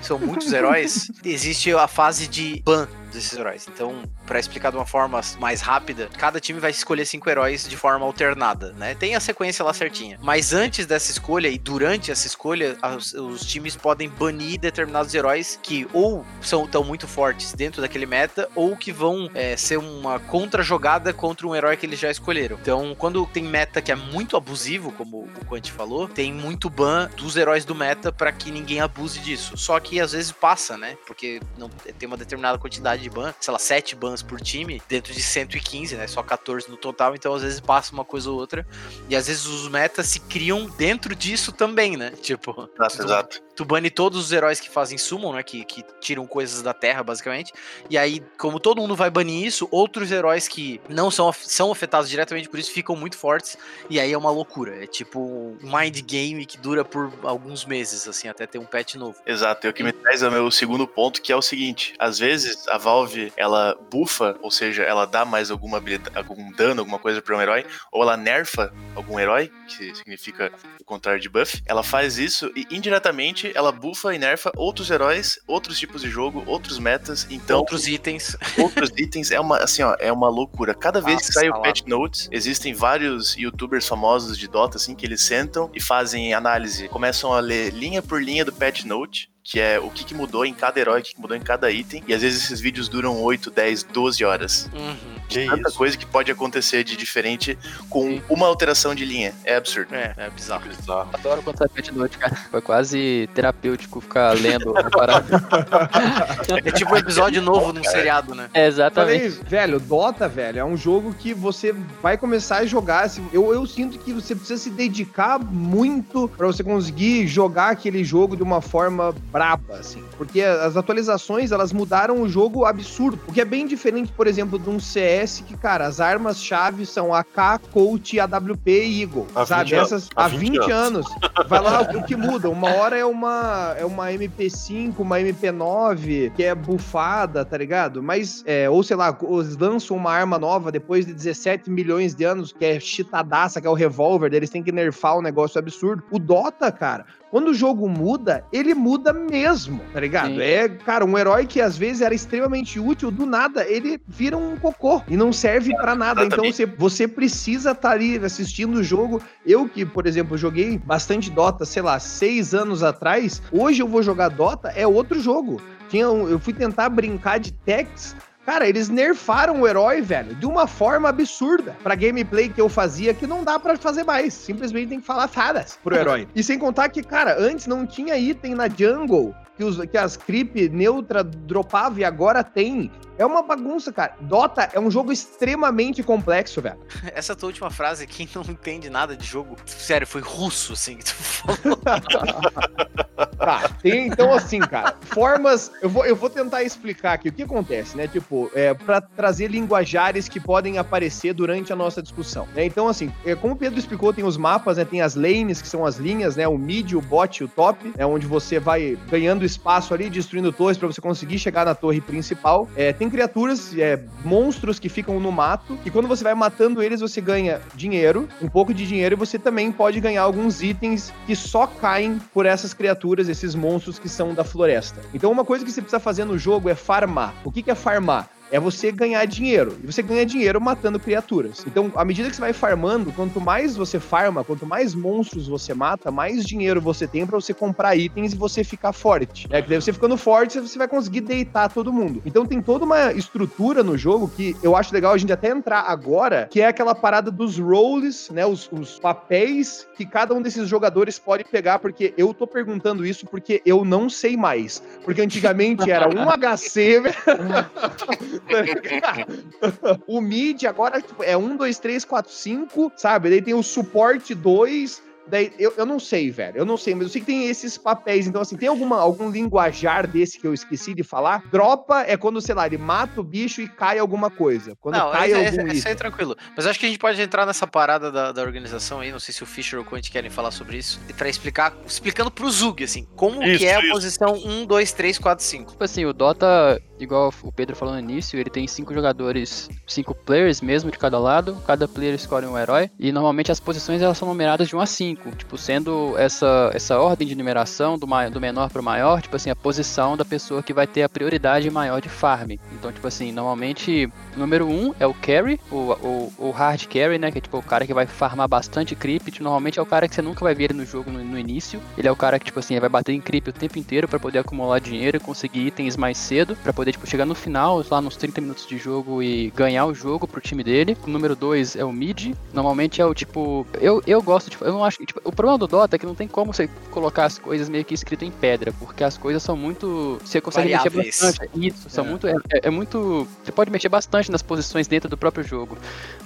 [0.01, 3.67] São muitos heróis, existe a fase de ban desses heróis.
[3.73, 7.77] Então, pra explicar de uma forma mais rápida, cada time vai escolher cinco heróis de
[7.77, 8.95] forma alternada, né?
[8.95, 10.19] Tem a sequência lá certinha.
[10.23, 15.59] Mas antes dessa escolha e durante essa escolha, as- os times podem banir determinados heróis
[15.63, 20.19] que ou são tão muito fortes dentro daquele meta ou que vão é, ser uma
[20.19, 22.59] contra-jogada contra um herói que eles já escolheram.
[22.61, 27.09] Então, quando tem meta que é muito abusivo, como o Quant falou, tem muito ban
[27.17, 29.57] dos heróis do meta pra que ninguém abuse disso.
[29.57, 30.97] Só que às vezes passa, né?
[31.07, 35.13] Porque não tem uma determinada quantidade de ban, sei lá, 7 bans por time, dentro
[35.13, 36.07] de 115, né?
[36.07, 38.67] Só 14 no total, então às vezes passa uma coisa ou outra.
[39.09, 42.11] E às vezes os metas se criam dentro disso também, né?
[42.11, 43.43] Tipo, Exato, exato.
[43.55, 45.43] Tu bane todos os heróis que fazem summon, né?
[45.43, 47.53] Que, que tiram coisas da terra, basicamente.
[47.89, 52.09] E aí, como todo mundo vai banir isso, outros heróis que não são, são afetados
[52.09, 53.57] diretamente por isso ficam muito fortes.
[53.89, 54.83] E aí é uma loucura.
[54.83, 55.21] É tipo
[55.63, 59.17] um mind game que dura por alguns meses, assim, até ter um patch novo.
[59.27, 62.19] Exato, e o que me traz ao meu segundo ponto, que é o seguinte: às
[62.19, 66.99] vezes a Valve ela bufa, ou seja, ela dá mais alguma habilidade, algum dano, alguma
[66.99, 71.63] coisa para um herói, ou ela nerfa algum herói, que significa o contrário de buff.
[71.67, 76.43] Ela faz isso e indiretamente ela bufa e nerfa outros heróis, outros tipos de jogo,
[76.47, 77.27] outros metas.
[77.31, 78.37] Então, Outros itens.
[78.59, 80.75] outros itens é uma assim, ó, é uma loucura.
[80.75, 81.69] Cada vez que Nossa, sai o salada.
[81.69, 86.89] patch notes, existem vários youtubers famosos de Dota assim que eles sentam e fazem análise,
[86.89, 89.32] começam a ler linha por linha do patch note.
[89.45, 91.71] Que é o que, que mudou em cada herói, o que, que mudou em cada
[91.71, 92.03] item.
[92.07, 94.71] E às vezes esses vídeos duram 8, 10, 12 horas.
[94.73, 94.97] Uhum.
[95.29, 95.79] Que Tanta isso?
[95.79, 97.59] coisa que pode acontecer de diferente
[97.89, 98.23] com Sim.
[98.29, 99.33] uma alteração de linha.
[99.45, 99.95] É absurdo.
[99.95, 100.63] É, é bizarro.
[100.69, 101.09] Bizarro.
[101.13, 102.35] Adoro quando sai patch note, cara.
[102.51, 105.43] Foi quase terapêutico ficar lendo a parada.
[106.65, 108.49] É tipo um episódio novo num seriado, né?
[108.53, 109.31] É, exatamente.
[109.31, 113.05] Falei, velho, Dota, velho, é um jogo que você vai começar a jogar.
[113.05, 118.05] assim, Eu, eu sinto que você precisa se dedicar muito pra você conseguir jogar aquele
[118.05, 120.05] jogo de uma forma braba, assim.
[120.17, 123.19] Porque as atualizações, elas mudaram o jogo absurdo.
[123.27, 127.15] O que é bem diferente, por exemplo, de um CS que, cara, as armas-chave são
[127.15, 129.27] AK, Colt, AWP e Eagle.
[129.35, 129.71] Há sabe?
[129.71, 131.07] 20 Essas há há 20 20 anos.
[131.49, 132.49] Vai lá, o que muda?
[132.51, 138.03] Uma hora é uma, é uma MP5, uma MP9, que é bufada, tá ligado?
[138.03, 142.25] Mas, é, ou sei lá, eles lançam uma arma nova depois de 17 milhões de
[142.25, 146.03] anos, que é chitadaça, que é o revólver, eles têm que nerfar um negócio absurdo.
[146.11, 150.29] O Dota, cara, quando o jogo muda, ele muda mesmo, tá ligado?
[150.35, 150.41] Sim.
[150.43, 154.55] É, cara, um herói que às vezes era extremamente útil, do nada, ele vira um
[154.59, 156.23] cocô e não serve pra nada.
[156.27, 159.23] Então você, você precisa estar ali assistindo o jogo.
[159.47, 164.03] Eu que, por exemplo, joguei bastante Dota, sei lá, seis anos atrás, hoje eu vou
[164.03, 165.59] jogar Dota, é outro jogo.
[165.89, 168.15] Tinha um- eu fui tentar brincar de Tex.
[168.45, 171.77] Cara, eles nerfaram o herói, velho, de uma forma absurda.
[171.83, 174.35] Pra gameplay que eu fazia, que não dá pra fazer mais.
[174.35, 176.27] Simplesmente tem que falar fadas pro herói.
[176.35, 180.17] E sem contar que, cara, antes não tinha item na jungle que, os, que as
[180.17, 182.91] creep neutra dropava e agora tem.
[183.23, 184.17] É uma bagunça, cara.
[184.21, 186.81] Dota é um jogo extremamente complexo, velho.
[187.15, 191.05] Essa tua última frase, quem não entende nada de jogo, sério, foi russo, assim, que
[191.05, 191.79] tu falou.
[193.43, 195.73] Tá, tem, então assim, cara, formas.
[195.83, 198.07] Eu vou, eu vou tentar explicar aqui o que acontece, né?
[198.07, 202.47] Tipo, é, para trazer linguajares que podem aparecer durante a nossa discussão.
[202.55, 202.65] Né?
[202.65, 204.85] Então, assim, é, como o Pedro explicou, tem os mapas, né?
[204.85, 206.47] Tem as lanes, que são as linhas, né?
[206.47, 210.53] O mid, o bot e o top, é onde você vai ganhando espaço ali, destruindo
[210.53, 212.69] torres para você conseguir chegar na torre principal.
[212.77, 217.01] É, tem criaturas, é, monstros que ficam no mato, e quando você vai matando eles,
[217.01, 221.37] você ganha dinheiro, um pouco de dinheiro, e você também pode ganhar alguns itens que
[221.37, 225.01] só caem por essas criaturas, esses monstros que são da floresta.
[225.13, 227.35] Então, uma coisa que você precisa fazer no jogo é farmar.
[227.45, 228.31] O que que é farmar?
[228.53, 229.77] É você ganhar dinheiro.
[229.83, 231.65] E você ganha dinheiro matando criaturas.
[231.67, 235.73] Então, à medida que você vai farmando, quanto mais você farma, quanto mais monstros você
[235.73, 239.49] mata, mais dinheiro você tem pra você comprar itens e você ficar forte.
[239.51, 242.21] É que daí você ficando forte, você vai conseguir deitar todo mundo.
[242.27, 245.81] Então tem toda uma estrutura no jogo que eu acho legal a gente até entrar
[245.89, 248.45] agora, que é aquela parada dos roles, né?
[248.45, 253.27] Os, os papéis que cada um desses jogadores pode pegar, porque eu tô perguntando isso
[253.27, 254.83] porque eu não sei mais.
[255.05, 257.03] Porque antigamente era um HC,
[260.07, 263.31] o mid agora tipo, é 1, 2, 3, 4, 5, sabe?
[263.31, 265.13] Daí tem o suporte 2.
[265.25, 266.59] Daí, eu, eu não sei, velho.
[266.59, 268.27] Eu não sei, mas eu sei que tem esses papéis.
[268.27, 271.45] Então, assim, tem alguma, algum linguajar desse que eu esqueci de falar?
[271.49, 274.77] Dropa é quando, sei lá, ele mata o bicho e cai alguma coisa.
[274.81, 275.87] Quando Não, cai esse, algum esse, esse item.
[275.87, 276.37] aí é tranquilo.
[276.57, 279.13] Mas acho que a gente pode entrar nessa parada da, da organização aí.
[279.13, 281.01] Não sei se o Fischer ou o Quant querem falar sobre isso.
[281.09, 283.93] E pra explicar, explicando pro Zug, assim, como Isso, que é a isso.
[283.93, 285.71] posição 1, 2, 3, 4, 5.
[285.71, 290.15] Tipo assim, o Dota, igual o Pedro falou no início, ele tem cinco jogadores, cinco
[290.15, 291.57] players mesmo de cada lado.
[291.67, 292.91] Cada player escolhe um herói.
[292.99, 295.37] E normalmente as posições elas são numeradas de 1 a 5.
[295.37, 299.57] Tipo, sendo essa, essa ordem de numeração do, do menor pro maior, tipo assim, a
[299.57, 302.53] posição da pessoa que vai ter a prioridade maior de farm.
[302.73, 306.87] Então, tipo assim, normalmente o número 1 um é o carry, o, o, o hard
[306.87, 307.31] carry, né?
[307.31, 309.25] Que é tipo o cara que vai farmar bastante creep.
[309.25, 311.39] Tipo, normalmente é o cara que você nunca vai ver ele no jogo no, no
[311.39, 311.81] início.
[311.97, 314.19] Ele é o cara que, tipo assim, vai bater em creep o tempo inteiro para
[314.19, 318.01] poder acumular dinheiro e conseguir itens mais cedo, para poder, tipo, chegar no final, lá
[318.01, 320.97] nos 30 minutos de jogo e ganhar o jogo pro time dele.
[321.07, 322.35] O número 2 é o mid.
[322.55, 323.67] Normalmente é o tipo.
[323.81, 325.05] Eu, eu gosto, tipo, eu não acho.
[325.05, 327.85] Tipo, o problema do Dota é que não tem como você colocar as coisas meio
[327.85, 330.19] que escrito em pedra, porque as coisas são muito.
[330.25, 330.95] Você consegue Variáveis.
[331.07, 331.67] mexer bastante.
[331.67, 332.09] Isso, são É.
[332.09, 332.27] muito.
[332.29, 333.27] É, é- é muito.
[333.43, 335.77] Você pode mexer bastante nas posições dentro do próprio jogo.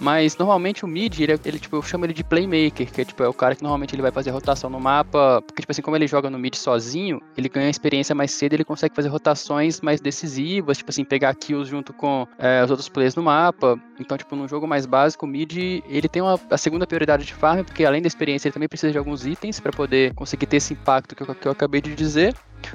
[0.00, 3.04] Mas normalmente o mid, ele, é- ele, tipo, eu chamo ele de playmaker, que é,
[3.04, 5.42] tipo, é o cara que normalmente ele vai fazer rotação no mapa.
[5.46, 8.64] Porque, tipo assim, como ele joga no mid sozinho, ele ganha experiência mais cedo, ele
[8.64, 13.14] consegue fazer rotações mais decisivas, tipo assim, pegar kills junto com é, os outros players
[13.14, 13.78] no mapa.
[13.98, 17.34] Então, tipo, num jogo mais básico, o mid, ele tem uma, a segunda prioridade de
[17.34, 20.56] farm, porque além da experiência, ele também precisa de alguns itens para poder conseguir ter
[20.56, 22.34] esse impacto que eu, que eu acabei de dizer.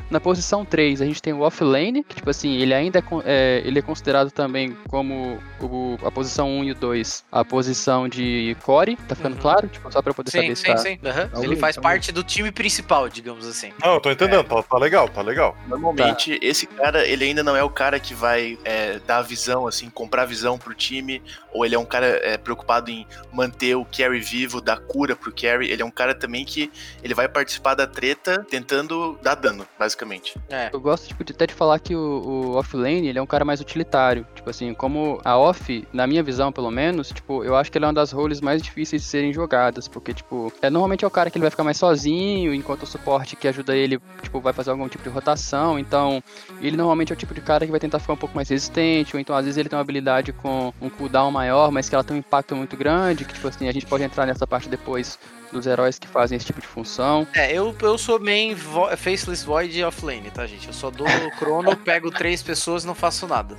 [0.09, 3.61] Na posição 3, a gente tem o offlane, que tipo assim, ele ainda é, é,
[3.65, 8.55] ele é considerado também como o- a posição 1 e o 2, a posição de
[8.63, 9.41] core, tá ficando Uhum.
[9.41, 9.67] claro?
[9.67, 10.77] Tipo, só pra eu poder Sim, saber se sim, tá...
[10.77, 10.99] sim.
[11.05, 11.27] aham.
[11.27, 13.71] Tá Ele faz tá parte do time principal, digamos assim.
[13.83, 15.57] Não, eu tô entendendo, tá, tá legal, tá legal.
[15.67, 19.67] Normalmente, esse cara, ele ainda não é o cara que vai é, dar a visão,
[19.67, 21.21] assim, comprar visão pro time,
[21.53, 25.31] ou ele é um cara é, preocupado em manter o carry vivo, dar cura pro
[25.33, 25.69] carry.
[25.69, 26.71] Ele é um cara também que
[27.03, 30.39] ele vai participar da treta tentando dar dano, basicamente.
[30.47, 30.69] É.
[30.71, 33.43] Eu gosto tipo, de até de falar que o, o offlane ele é um cara
[33.43, 34.27] mais utilitário.
[34.35, 37.85] Tipo assim, como a off, na minha visão pelo menos, tipo, eu acho que ele
[37.85, 39.87] é uma das roles mais difíceis de serem jogadas.
[39.87, 42.85] Porque, tipo, é, normalmente é o cara que ele vai ficar mais sozinho, enquanto o
[42.85, 45.79] suporte que ajuda ele, tipo, vai fazer algum tipo de rotação.
[45.79, 46.23] Então,
[46.61, 49.15] ele normalmente é o tipo de cara que vai tentar ficar um pouco mais resistente,
[49.15, 52.03] ou então às vezes ele tem uma habilidade com um cooldown maior, mas que ela
[52.03, 55.17] tem um impacto muito grande, que tipo assim, a gente pode entrar nessa parte depois
[55.51, 57.27] dos heróis que fazem esse tipo de função.
[57.33, 60.67] É, eu, eu sou main vo Faceless Void offlane, tá, gente?
[60.67, 63.55] Eu só dou o crono, pego três pessoas e não faço nada.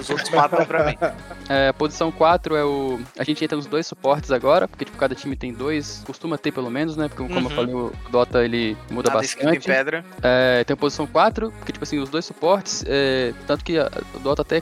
[0.00, 0.96] Os outros matam pra mim.
[1.48, 3.00] É, posição 4 é o.
[3.18, 6.52] A gente entra nos dois suportes agora, porque tipo, cada time tem dois, costuma ter
[6.52, 7.08] pelo menos, né?
[7.08, 7.50] Porque como Uhum.
[7.50, 9.66] eu falei, o Dota ele muda Nada em bastante.
[9.66, 10.04] pedra.
[10.22, 13.90] É, tem a posição 4, porque tipo assim, os dois suportes, é, tanto que a-
[14.14, 14.60] o Dota até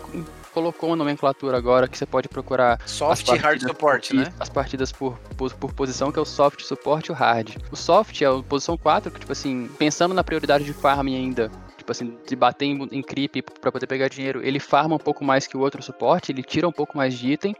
[0.54, 4.32] colocou uma nomenclatura agora que você pode procurar Soft e hard support, por- né?
[4.38, 7.56] As partidas por, por, por posição, que é o soft, suporte e o hard.
[7.72, 11.50] O soft é a posição 4, que, tipo assim, pensando na prioridade de farm ainda,
[11.76, 15.24] tipo assim, de bater em, em creep pra poder pegar dinheiro, ele farma um pouco
[15.24, 17.54] mais que o outro suporte, ele tira um pouco mais de item.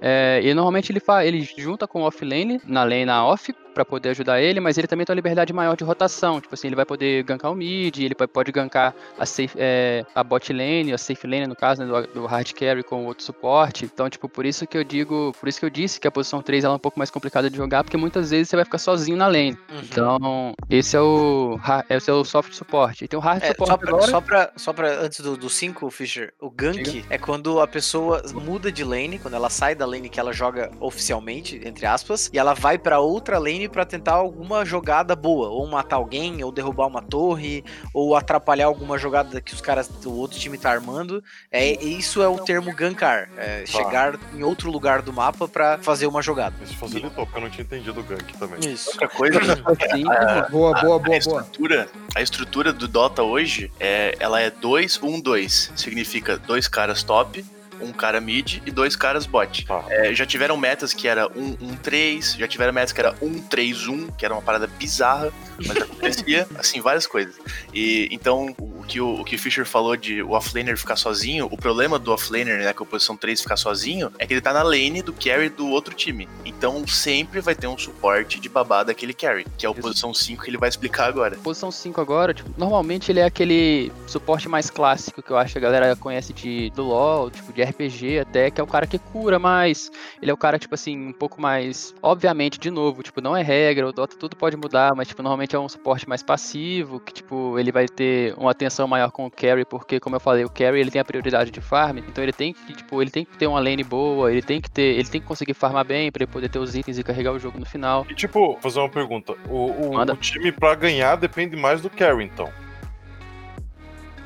[0.00, 3.84] É, e normalmente ele, fa ele junta com o offlane, na lane na off, pra
[3.84, 6.40] poder ajudar ele, mas ele também tem uma liberdade maior de rotação.
[6.40, 10.22] Tipo assim, ele vai poder gankar o mid, ele pode gankar a, safe, é, a
[10.22, 13.84] bot lane, a safe lane, no caso, né, do, do hard carry com outro suporte.
[13.84, 16.40] Então, tipo, por isso que eu digo, por isso que eu disse que a posição
[16.40, 18.78] 3 ela é um pouco mais complicada de jogar, porque muitas vezes você vai ficar
[18.78, 19.56] sozinho na lane.
[19.70, 19.80] Uhum.
[19.82, 21.58] Então, esse é o,
[21.90, 23.04] esse é o soft suporte.
[23.04, 24.10] E tem o hard É, suporte só, pra, agora.
[24.10, 28.70] só, pra, só pra antes do 5, Fischer, o gank é quando a pessoa muda
[28.70, 32.54] de lane, quando ela sai da lane que ela joga oficialmente, entre aspas, e ela
[32.54, 37.02] vai pra outra lane pra tentar alguma jogada boa, ou matar alguém, ou derrubar uma
[37.02, 41.22] torre, ou atrapalhar alguma jogada que os caras do outro time tá armando.
[41.50, 46.06] É, isso é o termo gankar, é chegar em outro lugar do mapa pra fazer
[46.06, 46.54] uma jogada.
[46.62, 48.58] Isso facilitou, porque eu não tinha entendido o gank também.
[48.72, 48.90] Isso.
[48.90, 49.38] Outra coisa,
[49.84, 51.16] Assim, Boa, boa, a boa, boa.
[51.16, 55.70] estrutura, a estrutura do Dota hoje é, ela é 2-1-2.
[55.76, 57.44] Significa dois caras top,
[57.84, 59.64] um cara mid e dois caras bot.
[59.66, 59.84] Tá.
[59.88, 64.34] É, já tiveram metas que era 1-1-3, já tiveram metas que era 1-3-1, que era
[64.34, 65.32] uma parada bizarra,
[65.66, 67.34] mas acontecia, assim, várias coisas.
[67.72, 71.48] E então, o que o, o que o Fischer falou de o offlaner ficar sozinho,
[71.50, 74.52] o problema do offlaner, né, com a posição 3 ficar sozinho, é que ele tá
[74.52, 76.28] na lane do carry do outro time.
[76.44, 80.42] Então, sempre vai ter um suporte de babá daquele carry, que é a posição 5
[80.42, 81.36] que ele vai explicar agora.
[81.36, 85.58] Posição 5 agora, tipo, normalmente ele é aquele suporte mais clássico que eu acho que
[85.58, 88.98] a galera conhece de, do LoL, tipo, de RPG até, que é o cara que
[88.98, 89.90] cura mais.
[90.22, 91.94] Ele é o cara, tipo assim, um pouco mais.
[92.02, 95.54] Obviamente, de novo, tipo, não é regra, o Dota tudo pode mudar, mas, tipo, normalmente
[95.54, 99.30] é um suporte mais passivo, que, tipo, ele vai ter uma atenção maior com o
[99.30, 102.32] carry, porque, como eu falei, o carry ele tem a prioridade de farm, então ele
[102.32, 104.94] tem que, tipo, ele tem que ter uma lane boa, ele tem que ter.
[104.98, 107.38] Ele tem que conseguir farmar bem pra ele poder ter os itens e carregar o
[107.38, 108.06] jogo no final.
[108.08, 109.34] E tipo, fazer uma pergunta.
[109.48, 112.48] O, o- o time pra ganhar depende mais do carry, então.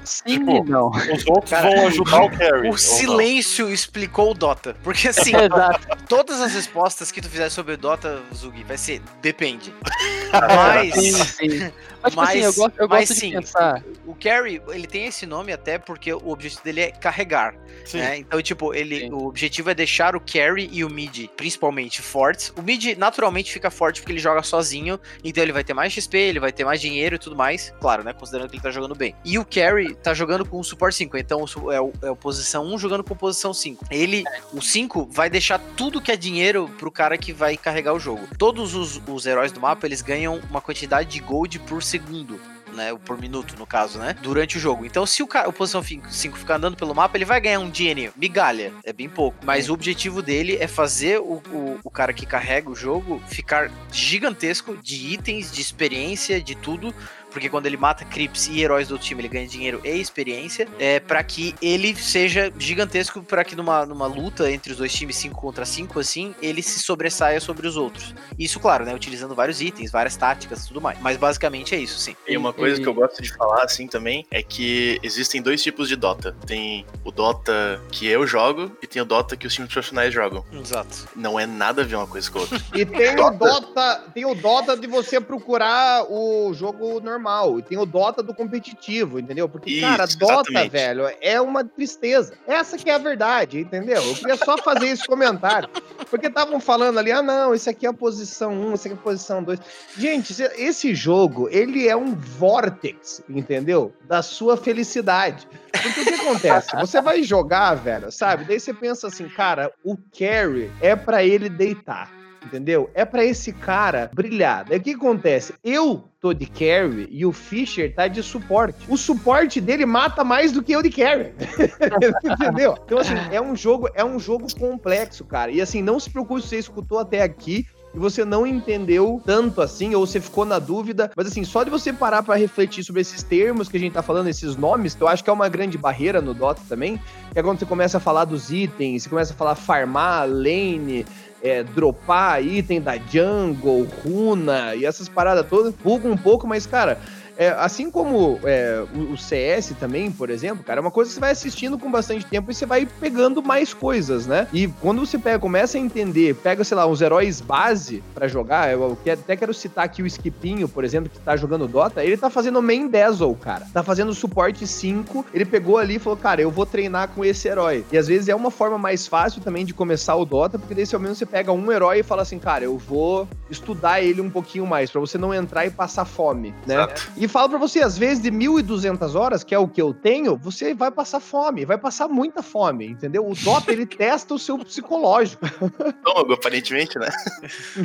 [0.08, 0.88] Sim, Tipo, não.
[0.88, 2.58] Os outros Cara, vão ajudar o carry.
[2.60, 2.76] ou O não?
[2.78, 4.74] silêncio explicou o Dota.
[4.82, 5.32] Porque assim,
[6.08, 9.72] todas as respostas que tu fizer sobre Dota, Zugi, vai ser depende.
[10.32, 10.94] Mas.
[10.94, 11.72] Sim, sim.
[12.02, 13.32] Mas, tipo assim, eu Mas- gosto, eu mas gosto de sim.
[13.32, 13.82] pensar.
[14.06, 17.98] O carry, ele tem esse nome até porque o objetivo dele é carregar, Sim.
[17.98, 18.18] né?
[18.18, 19.12] Então, tipo, ele, Sim.
[19.12, 22.52] o objetivo é deixar o carry e o mid, principalmente, fortes.
[22.56, 26.16] O mid naturalmente fica forte porque ele joga sozinho, então ele vai ter mais XP,
[26.16, 28.12] ele vai ter mais dinheiro e tudo mais, claro, né?
[28.12, 29.14] Considerando que ele tá jogando bem.
[29.24, 32.64] E o carry tá jogando com o support 5, então é o, é o posição
[32.66, 33.86] 1 jogando com posição 5.
[33.90, 37.98] Ele, o 5, vai deixar tudo que é dinheiro pro cara que vai carregar o
[38.00, 38.28] jogo.
[38.38, 42.38] Todos os, os heróis do mapa, eles ganham uma quantidade de gold por segundo
[42.72, 42.96] né?
[43.04, 44.14] Por minuto, no caso, né?
[44.22, 44.84] Durante o jogo.
[44.84, 47.70] Então, se o, cara, o posição 5 ficar andando pelo mapa, ele vai ganhar um
[47.70, 48.12] dinheirinho.
[48.16, 49.38] Migalha, é bem pouco.
[49.44, 53.70] Mas o objetivo dele é fazer o, o, o cara que carrega o jogo ficar
[53.92, 56.94] gigantesco de itens, de experiência, de tudo
[57.38, 60.98] porque quando ele mata creeps e heróis do time, ele ganha dinheiro e experiência, é
[60.98, 65.40] para que ele seja gigantesco, para que numa, numa luta entre os dois times 5
[65.40, 68.12] contra 5 assim, ele se sobressaia sobre os outros.
[68.36, 71.00] Isso, claro, né, utilizando vários itens, várias táticas, tudo mais.
[71.00, 72.16] Mas basicamente é isso, sim.
[72.26, 75.88] E uma coisa que eu gosto de falar assim também é que existem dois tipos
[75.88, 76.34] de Dota.
[76.44, 80.44] Tem o Dota que eu jogo e tem o Dota que os times profissionais jogam.
[80.52, 81.08] Exato.
[81.14, 82.60] Não é nada a ver uma coisa com a outra.
[82.74, 87.27] E tem o Dota, tem o Dota de você procurar o jogo normal,
[87.58, 89.48] e tem o Dota do competitivo, entendeu?
[89.48, 90.70] Porque, Isso, cara, Dota, exatamente.
[90.70, 92.32] velho, é uma tristeza.
[92.46, 94.02] Essa que é a verdade, entendeu?
[94.02, 95.68] Eu queria só fazer esse comentário.
[96.10, 99.00] Porque estavam falando ali, ah, não, esse aqui é a posição 1, esse aqui é
[99.00, 99.58] a posição 2.
[99.96, 103.92] Gente, esse- jogo, ele é um vortex, entendeu?
[104.06, 105.46] Da sua felicidade.
[105.70, 106.74] Porque o que acontece?
[106.76, 108.44] Você vai jogar, velho, sabe?
[108.44, 112.10] Daí você pensa assim, cara, o carry é pra ele deitar.
[112.44, 112.90] Entendeu?
[112.94, 114.64] É pra esse cara brilhar.
[114.64, 115.54] Daí o que acontece?
[115.62, 118.78] Eu tô de carry e o Fischer tá de suporte.
[118.88, 121.32] O suporte dele mata mais do que eu de carry.
[122.24, 122.76] Entendeu?
[122.84, 125.50] Então, assim, é um jogo, é um jogo complexo, cara.
[125.50, 129.60] E assim, não se preocupe se você escutou até aqui e você não entendeu tanto
[129.60, 133.00] assim, ou você ficou na dúvida, mas assim, só de você parar pra refletir sobre
[133.00, 135.48] esses termos que a gente tá falando, esses nomes, que eu acho que é uma
[135.48, 136.98] grande barreira no Dota também,
[137.32, 141.06] que é quando você começa a falar dos itens, você começa a falar farmar, lane,
[141.42, 146.98] é, dropar item da jungle, runa e essas paradas todas, buga um pouco, mas cara,
[147.38, 151.14] é, assim como é, o, o CS também, por exemplo, cara, é uma coisa que
[151.14, 154.48] você vai assistindo com bastante tempo e você vai pegando mais coisas, né?
[154.52, 158.72] E quando você pega, começa a entender, pega, sei lá, uns heróis base pra jogar,
[158.72, 162.28] eu até quero citar aqui o Skipinho, por exemplo, que tá jogando Dota, ele tá
[162.28, 163.68] fazendo main Dazzle, cara.
[163.72, 167.46] Tá fazendo suporte 5, ele pegou ali e falou, cara, eu vou treinar com esse
[167.46, 167.84] herói.
[167.92, 170.84] E às vezes é uma forma mais fácil também de começar o Dota, porque daí
[170.84, 174.20] se ao menos você pega um herói e fala assim, cara, eu vou estudar ele
[174.20, 176.74] um pouquinho mais, pra você não entrar e passar fome, né?
[176.74, 177.12] Exato.
[177.16, 180.36] E falo pra você, às vezes de 1.200 horas, que é o que eu tenho,
[180.36, 183.28] você vai passar fome, vai passar muita fome, entendeu?
[183.28, 185.44] O Dota, ele testa o seu psicológico.
[185.46, 187.08] Estômago, aparentemente, né?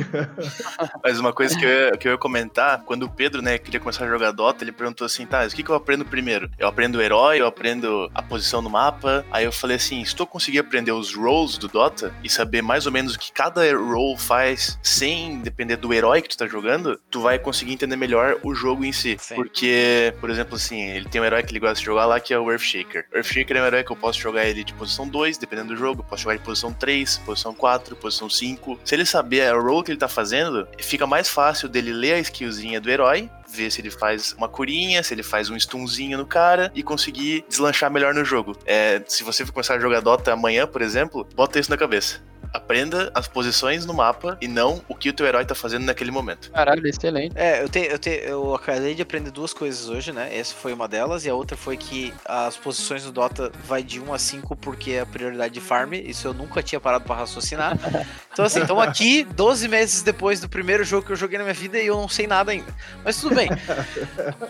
[1.02, 3.80] Mas uma coisa que eu, ia, que eu ia comentar, quando o Pedro, né, queria
[3.80, 6.50] começar a jogar Dota, ele perguntou assim, tá, o que, que eu aprendo primeiro?
[6.58, 9.24] Eu aprendo o herói, eu aprendo a posição no mapa.
[9.30, 12.86] Aí eu falei assim, se tu conseguir aprender os roles do Dota e saber mais
[12.86, 17.00] ou menos o que cada role faz, sem depender do herói que tu tá jogando,
[17.10, 19.16] tu vai conseguir entender melhor o jogo em si.
[19.20, 19.33] Sim.
[19.34, 22.32] Porque, por exemplo, assim, ele tem um herói que ele gosta de jogar lá, que
[22.32, 23.06] é o Earthshaker.
[23.12, 26.00] Earthshaker é um herói que eu posso jogar ele de posição 2, dependendo do jogo.
[26.02, 28.80] Eu posso jogar de posição 3, posição 4, posição 5.
[28.84, 32.18] Se ele saber a role que ele tá fazendo, fica mais fácil dele ler a
[32.18, 36.26] skillzinha do herói, ver se ele faz uma curinha, se ele faz um stunzinho no
[36.26, 38.56] cara e conseguir deslanchar melhor no jogo.
[38.66, 42.20] É, se você for começar a jogar Dota amanhã, por exemplo, bota isso na cabeça.
[42.54, 46.12] Aprenda as posições no mapa e não o que o teu herói tá fazendo naquele
[46.12, 46.52] momento.
[46.52, 47.36] Caralho, excelente.
[47.36, 50.36] É, eu, te, eu, te, eu acabei de aprender duas coisas hoje, né?
[50.36, 54.00] Essa foi uma delas, e a outra foi que as posições do Dota vai de
[54.00, 55.94] 1 a 5 porque é a prioridade de farm.
[55.94, 57.76] Isso eu nunca tinha parado pra raciocinar.
[58.34, 61.54] Então, assim, estamos aqui 12 meses depois do primeiro jogo que eu joguei na minha
[61.54, 62.74] vida e eu não sei nada ainda.
[63.04, 63.48] Mas tudo bem.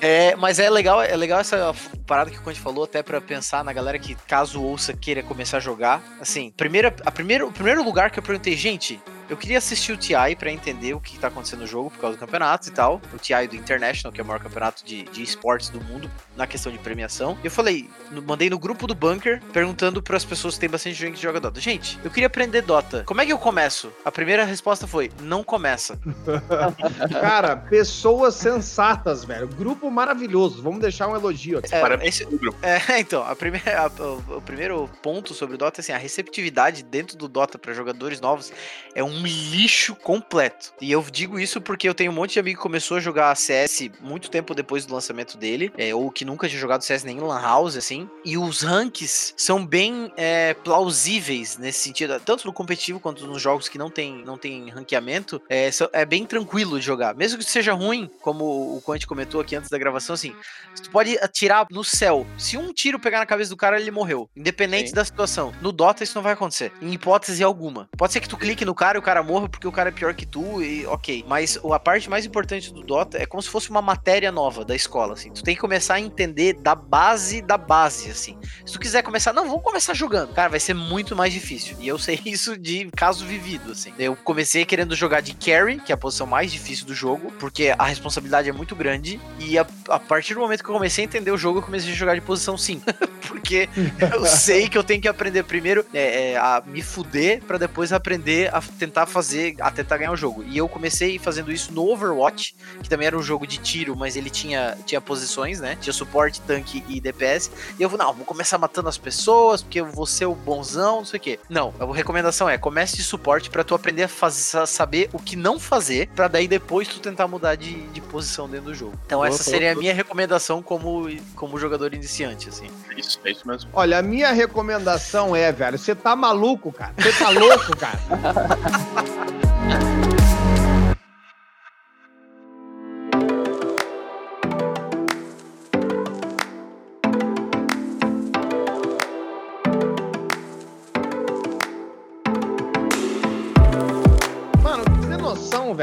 [0.01, 1.75] É, mas é legal, é legal essa
[2.07, 5.59] parada que o Conte falou, até pra pensar na galera que, caso ouça, queira começar
[5.59, 6.03] a jogar.
[6.21, 9.97] Assim, primeira, a primeiro, o primeiro lugar que eu perguntei, gente, eu queria assistir o
[9.97, 13.01] TI pra entender o que tá acontecendo no jogo por causa do campeonato e tal.
[13.13, 16.47] O TI do International, que é o maior campeonato de, de esportes do mundo na
[16.47, 17.39] questão de premiação.
[17.43, 20.95] E eu falei, no- mandei no grupo do Bunker perguntando pras pessoas que tem bastante
[20.97, 21.61] gente que joga Dota.
[21.61, 23.03] Gente, eu queria aprender Dota.
[23.05, 23.93] Como é que eu começo?
[24.05, 25.99] A primeira resposta foi: não começa.
[27.21, 29.47] Cara, pessoas sensatas, velho.
[29.49, 30.63] Grupo maravilhoso.
[30.63, 31.75] Vamos deixar um elogio aqui.
[31.75, 32.59] É, Parabéns esse- grupo.
[32.65, 35.99] É, então, a primeira, a- o, o primeiro ponto sobre o Dota é assim, a
[35.99, 38.53] receptividade dentro do Dota para jogadores novos
[38.95, 40.73] é um lixo completo.
[40.81, 43.35] E eu digo isso porque eu tenho um monte de amigo que começou a jogar
[43.37, 47.19] CS muito tempo depois do lançamento dele, é, ou que nunca tinha jogado CS nem
[47.19, 52.53] em Lan House, assim, e os ranks são bem é, plausíveis nesse sentido, tanto no
[52.53, 56.85] competitivo quanto nos jogos que não tem, não tem ranqueamento, é, é bem tranquilo de
[56.85, 57.15] jogar.
[57.15, 58.45] Mesmo que seja ruim, como
[58.77, 60.35] o Quant comentou aqui antes da gravação, assim,
[60.83, 62.27] Tu pode atirar no céu.
[62.39, 64.29] Se um tiro pegar na cabeça do cara, ele morreu.
[64.37, 64.95] Independente Sim.
[64.95, 65.53] da situação.
[65.61, 66.73] No Dota, isso não vai acontecer.
[66.81, 67.89] Em hipótese alguma.
[67.97, 70.15] Pode ser que tu clique no cara e cara morra porque o cara é pior
[70.15, 71.25] que tu e ok.
[71.29, 74.75] Mas a parte mais importante do Dota é como se fosse uma matéria nova da
[74.75, 75.31] escola, assim.
[75.31, 78.37] Tu tem que começar a entender da base da base, assim.
[78.65, 80.33] Se tu quiser começar, não, vamos começar jogando.
[80.33, 81.77] Cara, vai ser muito mais difícil.
[81.79, 83.93] E eu sei isso de caso vivido, assim.
[83.99, 87.75] Eu comecei querendo jogar de carry, que é a posição mais difícil do jogo, porque
[87.79, 89.21] a responsabilidade é muito grande.
[89.39, 91.93] E a, a partir do momento que eu comecei a entender o jogo, eu comecei
[91.93, 92.83] a jogar de posição sim.
[93.29, 93.69] porque
[94.13, 97.93] eu sei que eu tenho que aprender primeiro é, é, a me fuder para depois
[97.93, 100.45] aprender a tentar fazer, a tentar ganhar o jogo.
[100.45, 104.17] E eu comecei fazendo isso no Overwatch, que também era um jogo de tiro, mas
[104.17, 105.77] ele tinha, tinha posições, né?
[105.81, 107.51] Tinha suporte, tanque e DPS.
[107.79, 110.99] E eu vou, não, vou começar matando as pessoas, porque eu vou ser o bonzão,
[110.99, 111.41] não sei o quê.
[111.49, 115.35] Não, a recomendação é, comece de suporte para tu aprender a fazer, saber o que
[115.35, 118.95] não fazer, para daí depois tu tentar mudar de, de posição dentro do jogo.
[119.07, 122.69] Então essa seria a minha recomendação como, como jogador iniciante, assim.
[122.97, 123.71] Isso, é isso mesmo.
[123.73, 126.95] Olha, a minha recomendação é, velho, você tá maluco, cara?
[126.97, 127.99] Você tá louco, cara?
[128.93, 129.44] ハハハハ!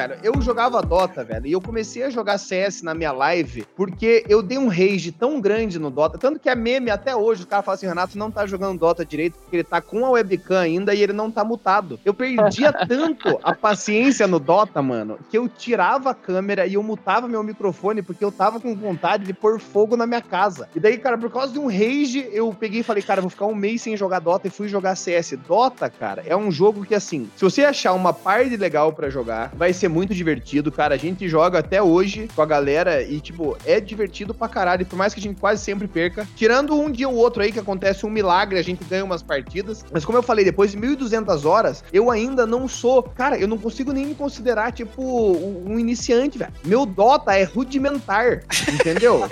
[0.08, 4.24] Velho, eu jogava Dota, velho, e eu comecei a jogar CS na minha live porque
[4.28, 7.48] eu dei um rage tão grande no Dota, tanto que é meme até hoje, o
[7.48, 10.60] cara fala assim, Renato não tá jogando Dota direito porque ele tá com a webcam
[10.60, 12.00] ainda e ele não tá mutado.
[12.04, 16.84] Eu perdia tanto a paciência no Dota, mano, que eu tirava a câmera e eu
[16.84, 20.68] mutava meu microfone porque eu tava com vontade de pôr fogo na minha casa.
[20.76, 23.46] E daí, cara, por causa de um rage, eu peguei e falei, cara, vou ficar
[23.46, 25.38] um mês sem jogar Dota e fui jogar CS.
[25.48, 29.52] Dota, cara, é um jogo que, assim, se você achar uma parte legal pra jogar,
[29.56, 30.96] vai ser muito divertido, cara.
[30.96, 34.86] A gente joga até hoje com a galera e, tipo, é divertido pra caralho.
[34.86, 36.28] Por mais que a gente quase sempre perca.
[36.36, 39.86] Tirando um dia ou outro aí que acontece um milagre, a gente ganha umas partidas.
[39.92, 43.04] Mas como eu falei, depois de 1.200 horas, eu ainda não sou.
[43.04, 46.54] Cara, eu não consigo nem me considerar, tipo, um iniciante, velho.
[46.64, 49.28] Meu Dota é rudimentar, entendeu?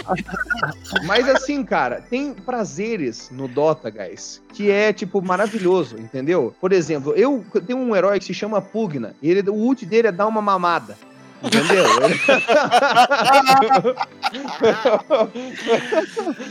[1.05, 6.53] Mas assim, cara, tem prazeres no Dota, guys, que é, tipo, maravilhoso, entendeu?
[6.59, 10.07] Por exemplo, eu tenho um herói que se chama Pugna, e ele, o ult dele
[10.07, 10.97] é dar uma mamada.
[11.41, 11.85] Entendeu?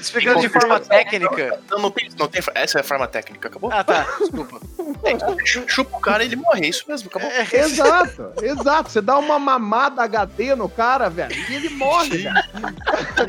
[0.01, 1.61] Explicando de forma técnica.
[1.71, 2.43] Não, não tem, não tem.
[2.55, 3.71] Essa é a forma técnica, acabou?
[3.73, 4.07] Ah, tá.
[4.19, 4.61] Desculpa.
[5.67, 7.31] Chupa o cara e ele morre, é isso mesmo, acabou.
[7.53, 8.91] exato, exato.
[8.91, 12.25] Você dá uma mamada HD no cara, velho, e ele morre,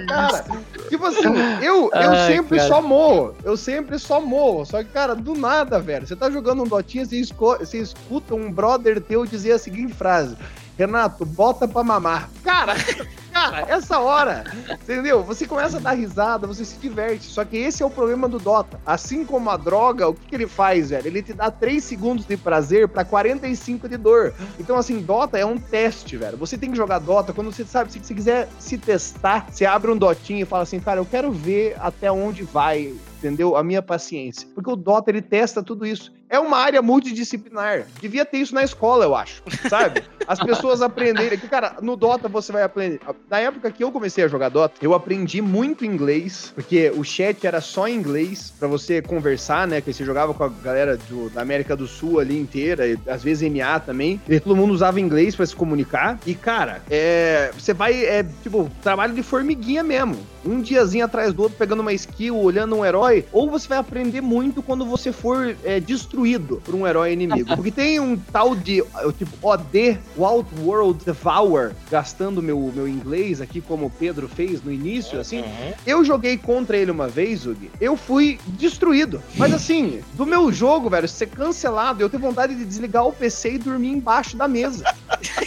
[0.08, 0.45] cara,
[0.89, 1.24] tipo assim,
[1.62, 2.69] eu, eu Ai, sempre cara.
[2.69, 3.36] só morro.
[3.43, 4.65] Eu sempre só morro.
[4.65, 6.08] Só que, cara, do nada, velho.
[6.08, 9.93] Você tá jogando um dotinha, você, esco- você escuta um brother teu dizer a seguinte
[9.93, 10.36] frase.
[10.80, 12.30] Renato, bota pra mamar.
[12.42, 12.74] Cara,
[13.34, 15.22] cara, essa hora, entendeu?
[15.24, 17.26] Você começa a dar risada, você se diverte.
[17.26, 18.80] Só que esse é o problema do Dota.
[18.86, 21.06] Assim como a droga, o que, que ele faz, velho?
[21.06, 24.34] Ele te dá 3 segundos de prazer pra 45 de dor.
[24.58, 26.38] Então, assim, Dota é um teste, velho.
[26.38, 29.92] Você tem que jogar Dota quando você sabe, se você quiser se testar, você abre
[29.92, 33.55] um Dotinho e fala assim, cara, eu quero ver até onde vai, entendeu?
[33.55, 34.47] A minha paciência.
[34.55, 36.12] Porque o Dota, ele testa tudo isso.
[36.32, 37.86] É uma área multidisciplinar.
[37.99, 40.03] Devia ter isso na escola, eu acho, sabe?
[40.27, 41.39] As pessoas aprenderem.
[41.39, 42.99] Que, cara, no Dota você vai aprender.
[43.29, 47.45] Na época que eu comecei a jogar Dota, eu aprendi muito inglês, porque o chat
[47.47, 49.82] era só em inglês, pra você conversar, né?
[49.82, 53.23] Que você jogava com a galera do- da América do Sul ali inteira, e às
[53.23, 54.21] vezes MA também.
[54.29, 56.19] E todo mundo usava inglês pra se comunicar.
[56.27, 60.15] E, cara, é, você vai, é, tipo, trabalho de formiguinha mesmo.
[60.45, 63.25] Um diazinho atrás do outro, pegando uma skill, olhando um herói.
[63.32, 67.49] Ou você vai aprender muito quando você for é, destruído por um herói inimigo.
[67.56, 68.84] Porque tem um tal de,
[69.17, 75.19] tipo, OD, Outworld Devour, gastando meu, meu inglês aqui, como o Pedro fez no início,
[75.19, 75.43] assim.
[75.86, 77.69] Eu joguei contra ele uma vez, Ug.
[77.80, 79.21] Eu fui destruído.
[79.36, 83.54] Mas assim, do meu jogo, velho, ser cancelado, eu tenho vontade de desligar o PC
[83.54, 84.84] e dormir embaixo da mesa.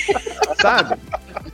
[0.60, 0.98] Sabe?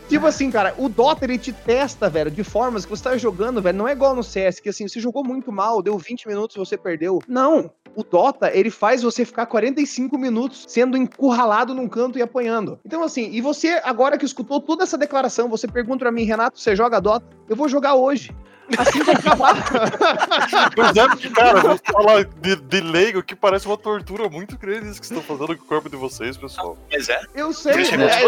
[0.08, 3.27] Tipo assim, cara, o Dota ele te testa, velho, de formas que você tá jogando,
[3.32, 3.78] velho.
[3.78, 6.76] Não é igual no CS, que assim, você jogou muito mal, deu 20 minutos você
[6.76, 7.20] perdeu.
[7.26, 7.70] Não.
[7.94, 12.78] O Dota, ele faz você ficar 45 minutos sendo encurralado num canto e apanhando.
[12.84, 16.60] Então, assim, e você, agora que escutou toda essa declaração, você pergunta pra mim, Renato,
[16.60, 17.26] você joga Dota?
[17.48, 18.34] Eu vou jogar hoje.
[18.76, 19.54] Assim que acabar.
[20.74, 24.88] Pois é, porque, cara, vou falar de, de leigo que parece uma tortura muito grande
[24.88, 26.76] isso que vocês estão fazendo com o corpo de vocês, pessoal.
[26.90, 27.20] Mas é.
[27.34, 28.22] Eu sei, eu é,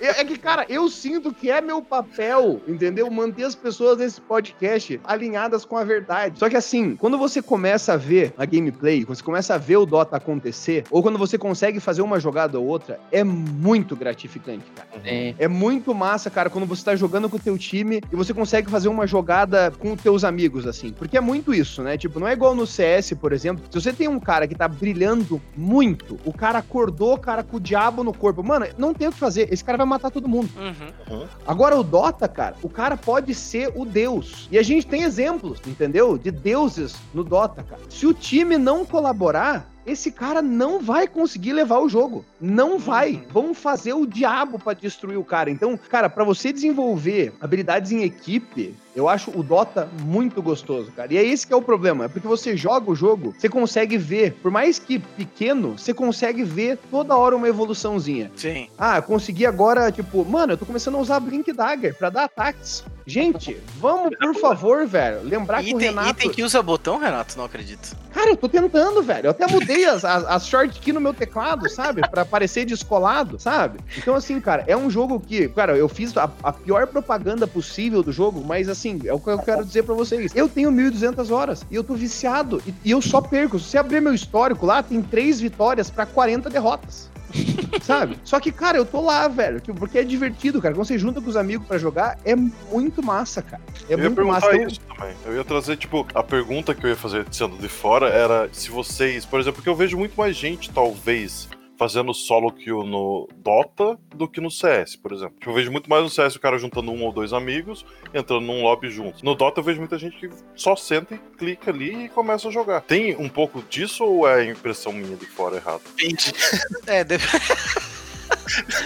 [0.00, 3.10] é, é, é que, cara, eu sinto que é meu papel, entendeu?
[3.10, 6.38] Manter as pessoas nesse podcast alinhadas com a verdade.
[6.38, 9.76] Só que assim, quando você começa a ver a gameplay, quando você começa a ver
[9.76, 14.64] o Dota acontecer, ou quando você consegue fazer uma jogada ou outra, é muito gratificante,
[14.74, 14.88] cara.
[15.02, 15.34] Sim.
[15.38, 18.70] É muito massa, cara, quando você tá jogando com o teu time e você consegue
[18.70, 20.92] fazer uma jogada com teus amigos, assim.
[20.92, 21.96] Porque é muito isso, né?
[21.96, 23.64] Tipo, não é igual no CS, por exemplo.
[23.70, 27.56] Se você tem um cara que tá brilhando muito, o cara acordou, o cara com
[27.56, 28.42] o diabo no corpo.
[28.42, 29.52] Mano, não tem o que fazer.
[29.52, 30.50] Esse cara vai matar todo mundo.
[30.56, 31.26] Uhum.
[31.46, 34.48] Agora, o Dota, cara, o cara pode ser o deus.
[34.50, 36.16] E a gente tem exemplos, entendeu?
[36.18, 37.82] De deuses no Dota, cara.
[37.88, 42.24] Se o time não colaborar, esse cara não vai conseguir levar o jogo.
[42.40, 43.14] Não vai.
[43.14, 43.22] Uhum.
[43.30, 45.50] Vão fazer o diabo pra destruir o cara.
[45.50, 51.12] Então, cara, pra você desenvolver habilidades em equipe, eu acho o Dota muito gostoso, cara.
[51.12, 52.04] E é esse que é o problema.
[52.04, 56.44] É porque você joga o jogo, você consegue ver, por mais que pequeno, você consegue
[56.44, 58.30] ver toda hora uma evoluçãozinha.
[58.36, 58.68] Sim.
[58.78, 62.24] Ah, eu consegui agora, tipo, mano, eu tô começando a usar Blink Dagger pra dar
[62.24, 62.84] ataques.
[63.06, 66.10] Gente, vamos, por favor, velho, lembrar que o Item, Renato...
[66.10, 67.36] item que usa botão, Renato?
[67.36, 67.96] Não acredito.
[68.12, 69.26] Cara, eu tô tentando, velho.
[69.26, 72.02] Eu até mudei as, as, as shortkeys no meu teclado, sabe?
[72.08, 73.80] Pra parecer descolado, sabe?
[73.96, 78.02] Então, assim, cara, é um jogo que, cara, eu fiz a, a pior propaganda possível
[78.02, 80.32] do jogo, mas, assim, é o que eu quero dizer pra vocês.
[80.34, 83.58] Eu tenho 1.200 horas e eu tô viciado e, e eu só perco.
[83.58, 87.10] Se você abrir meu histórico lá, tem três vitórias pra 40 derrotas.
[87.82, 88.18] Sabe?
[88.24, 89.60] Só que, cara, eu tô lá, velho.
[89.74, 90.74] Porque é divertido, cara.
[90.74, 93.62] Quando você junta com os amigos pra jogar, é muito massa, cara.
[93.88, 94.62] É eu ia muito perguntar massa.
[94.62, 95.14] Isso também.
[95.24, 98.70] Eu ia trazer, tipo, a pergunta que eu ia fazer sendo de fora era se
[98.70, 101.48] vocês, por exemplo, porque eu vejo muito mais gente, talvez,
[101.78, 105.34] fazendo solo kill no Dota do que no CS, por exemplo.
[105.38, 108.46] Tipo, Eu vejo muito mais no CS o cara juntando um ou dois amigos, entrando
[108.46, 109.22] num lobby juntos.
[109.22, 112.50] No Dota eu vejo muita gente que só senta e clica ali e começa a
[112.50, 112.82] jogar.
[112.82, 115.82] Tem um pouco disso ou é impressão minha de fora errado?
[115.96, 116.32] Depende.
[116.86, 117.24] É, deve...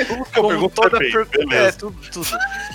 [0.06, 2.28] Tudo que eu pergunto toda é per- É, tudo, tudo.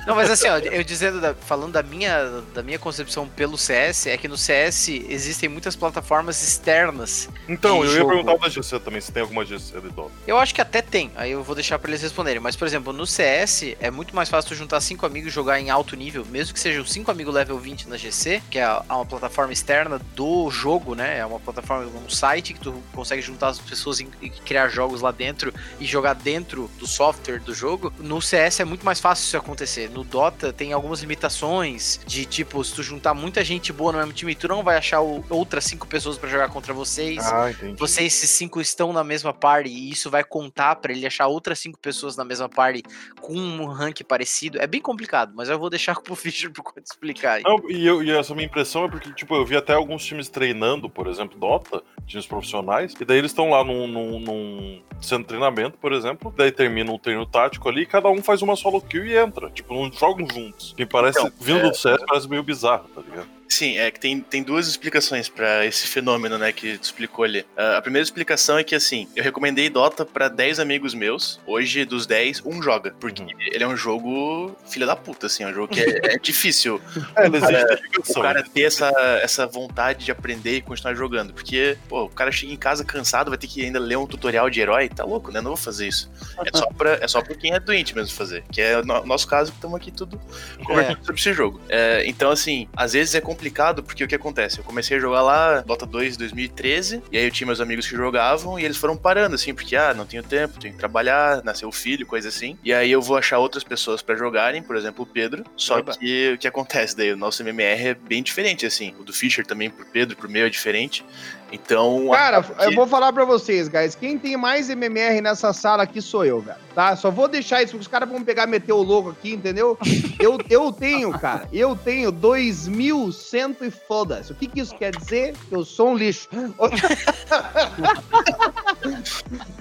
[0.06, 4.08] Não, mas assim, ó, eu dizendo, da- falando da minha, da minha concepção pelo CS,
[4.08, 7.30] é que no CS existem muitas plataformas externas.
[7.48, 8.10] Então, eu ia jogo.
[8.12, 10.12] perguntar da GC também, se tem alguma GC de Dota.
[10.28, 12.40] Eu acho que até tem, aí eu vou deixar pra eles responderem.
[12.42, 15.60] Mas, por exemplo, no CS é muito mais fácil tu juntar cinco amigos e jogar
[15.60, 19.06] em alto nível, mesmo que sejam cinco amigos level 20 na GC, que é uma
[19.06, 21.18] plataforma externa do jogo, né?
[21.20, 24.06] É uma plataforma, um site que tu consegue juntar as pessoas e
[24.46, 27.94] criar jogos lá dentro e jogar dentro do software do jogo.
[28.00, 29.88] No CS é muito mais fácil isso acontecer.
[29.92, 34.14] No Dota tem algumas limitações de tipo, se tu juntar muita gente boa no mesmo
[34.14, 37.76] time, tu não vai achar o- outras cinco pessoas pra jogar contra vocês Ah, entendi.
[37.78, 41.60] vocês esses cinco estão na mesma party e isso vai contar pra ele achar outras
[41.60, 42.82] cinco pessoas na mesma party
[43.22, 44.60] com um rank parecido.
[44.60, 47.44] É bem complicado, mas eu vou deixar pro Fischer pro Conde explicar aí.
[47.44, 50.28] Não, e, eu, e essa minha impressão é porque, tipo, eu vi até alguns times
[50.30, 55.24] treinando, por exemplo, Dota, times profissionais, e daí eles estão lá num, num, num centro
[55.24, 58.56] de treinamento, por exemplo, daí termina um treino tático ali, e cada um faz uma
[58.56, 59.50] solo kill e entra.
[59.50, 60.74] Tipo, não jogam juntos.
[60.78, 63.28] Que parece, Então, vindo é- do CS, parece meio bizarro, tá ligado?
[63.52, 67.46] Sim, é que tem, tem duas explicações pra esse fenômeno, né, que tu explicou ali.
[67.58, 71.38] Ah, a primeira explicação é que, assim, eu recomendei Dota pra 10 amigos meus.
[71.46, 72.96] Hoje, dos 10, um joga.
[72.98, 73.28] Porque Uhum.
[73.52, 75.44] ele é um jogo filha da puta, assim.
[75.44, 76.82] É um jogo que é, é difícil
[77.18, 78.90] É, ele existe cara- o cara ter essa,
[79.22, 81.34] essa vontade de aprender e continuar jogando.
[81.34, 84.50] Porque, pô, o cara chega em casa cansado, vai ter que ainda ler um tutorial
[84.50, 84.88] de herói.
[84.88, 85.42] Tá louco, né?
[85.42, 86.10] Não vou fazer isso.
[86.46, 88.46] É só pra, é só pra quem é doente mesmo fazer.
[88.50, 90.18] Que é o no- nosso caso, que estamos aqui tudo
[90.64, 91.60] conversando sobre esse jogo.
[91.68, 93.41] É, então, assim, às vezes é complicado
[93.82, 94.60] porque o que acontece?
[94.60, 97.88] Eu comecei a jogar lá Dota 2 em 2013, e aí eu tinha meus amigos
[97.88, 101.44] que jogavam e eles foram parando, assim, porque, ah, não tenho tempo, tenho que trabalhar,
[101.44, 102.58] nasceu o filho, coisa assim.
[102.64, 105.44] E aí eu vou achar outras pessoas pra jogarem, por exemplo, o Pedro.
[105.56, 105.96] Só Oba.
[105.96, 107.12] que o que acontece daí?
[107.12, 108.94] O nosso MMR é bem diferente, assim.
[109.00, 111.06] O do Fischer também, pro Pedro, pro meu é diferente.
[111.52, 112.10] Então.
[112.12, 113.96] Cara, acaba eu vou falar pra vocês, guys.
[113.96, 116.58] Quem tem mais MMR nessa sala aqui sou eu, velho.
[116.74, 116.96] Tá?
[116.96, 119.78] Só vou deixar isso, porque os caras vão pegar e meter o louco aqui, entendeu?
[120.22, 121.48] Eu, eu tenho, cara.
[121.52, 124.32] Eu tenho 2.100 e foda-se.
[124.32, 125.36] O que, que isso quer dizer?
[125.50, 126.30] Eu sou um lixo.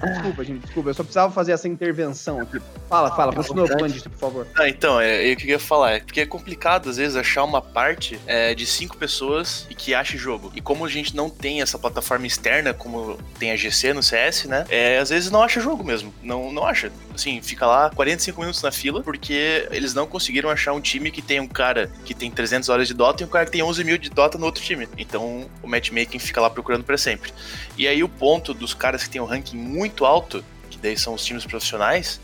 [0.03, 0.89] desculpa, gente, desculpa.
[0.91, 2.61] Eu só precisava fazer essa intervenção aqui.
[2.87, 3.33] Fala, fala.
[3.33, 4.47] Continua, Bandit, por favor.
[4.55, 8.19] Ah, então, é, eu queria falar, é porque é complicado às vezes achar uma parte
[8.27, 10.51] é, de cinco pessoas e que ache jogo.
[10.55, 14.45] E como a gente não tem essa plataforma externa, como tem a GC no CS,
[14.45, 14.65] né?
[14.69, 16.13] É, às vezes não acha jogo mesmo.
[16.21, 16.91] Não, não acha.
[17.13, 21.21] Assim, fica lá 45 minutos na fila, porque eles não conseguiram achar um time que
[21.21, 23.83] tem um cara que tem 300 horas de Dota e um cara que tem 11
[23.83, 24.87] mil de Dota no outro time.
[24.97, 27.33] Então o matchmaking fica lá procurando pra sempre.
[27.77, 31.13] E aí o ponto dos caras que tem um ranking muito alto, que daí são
[31.13, 32.21] os times profissionais,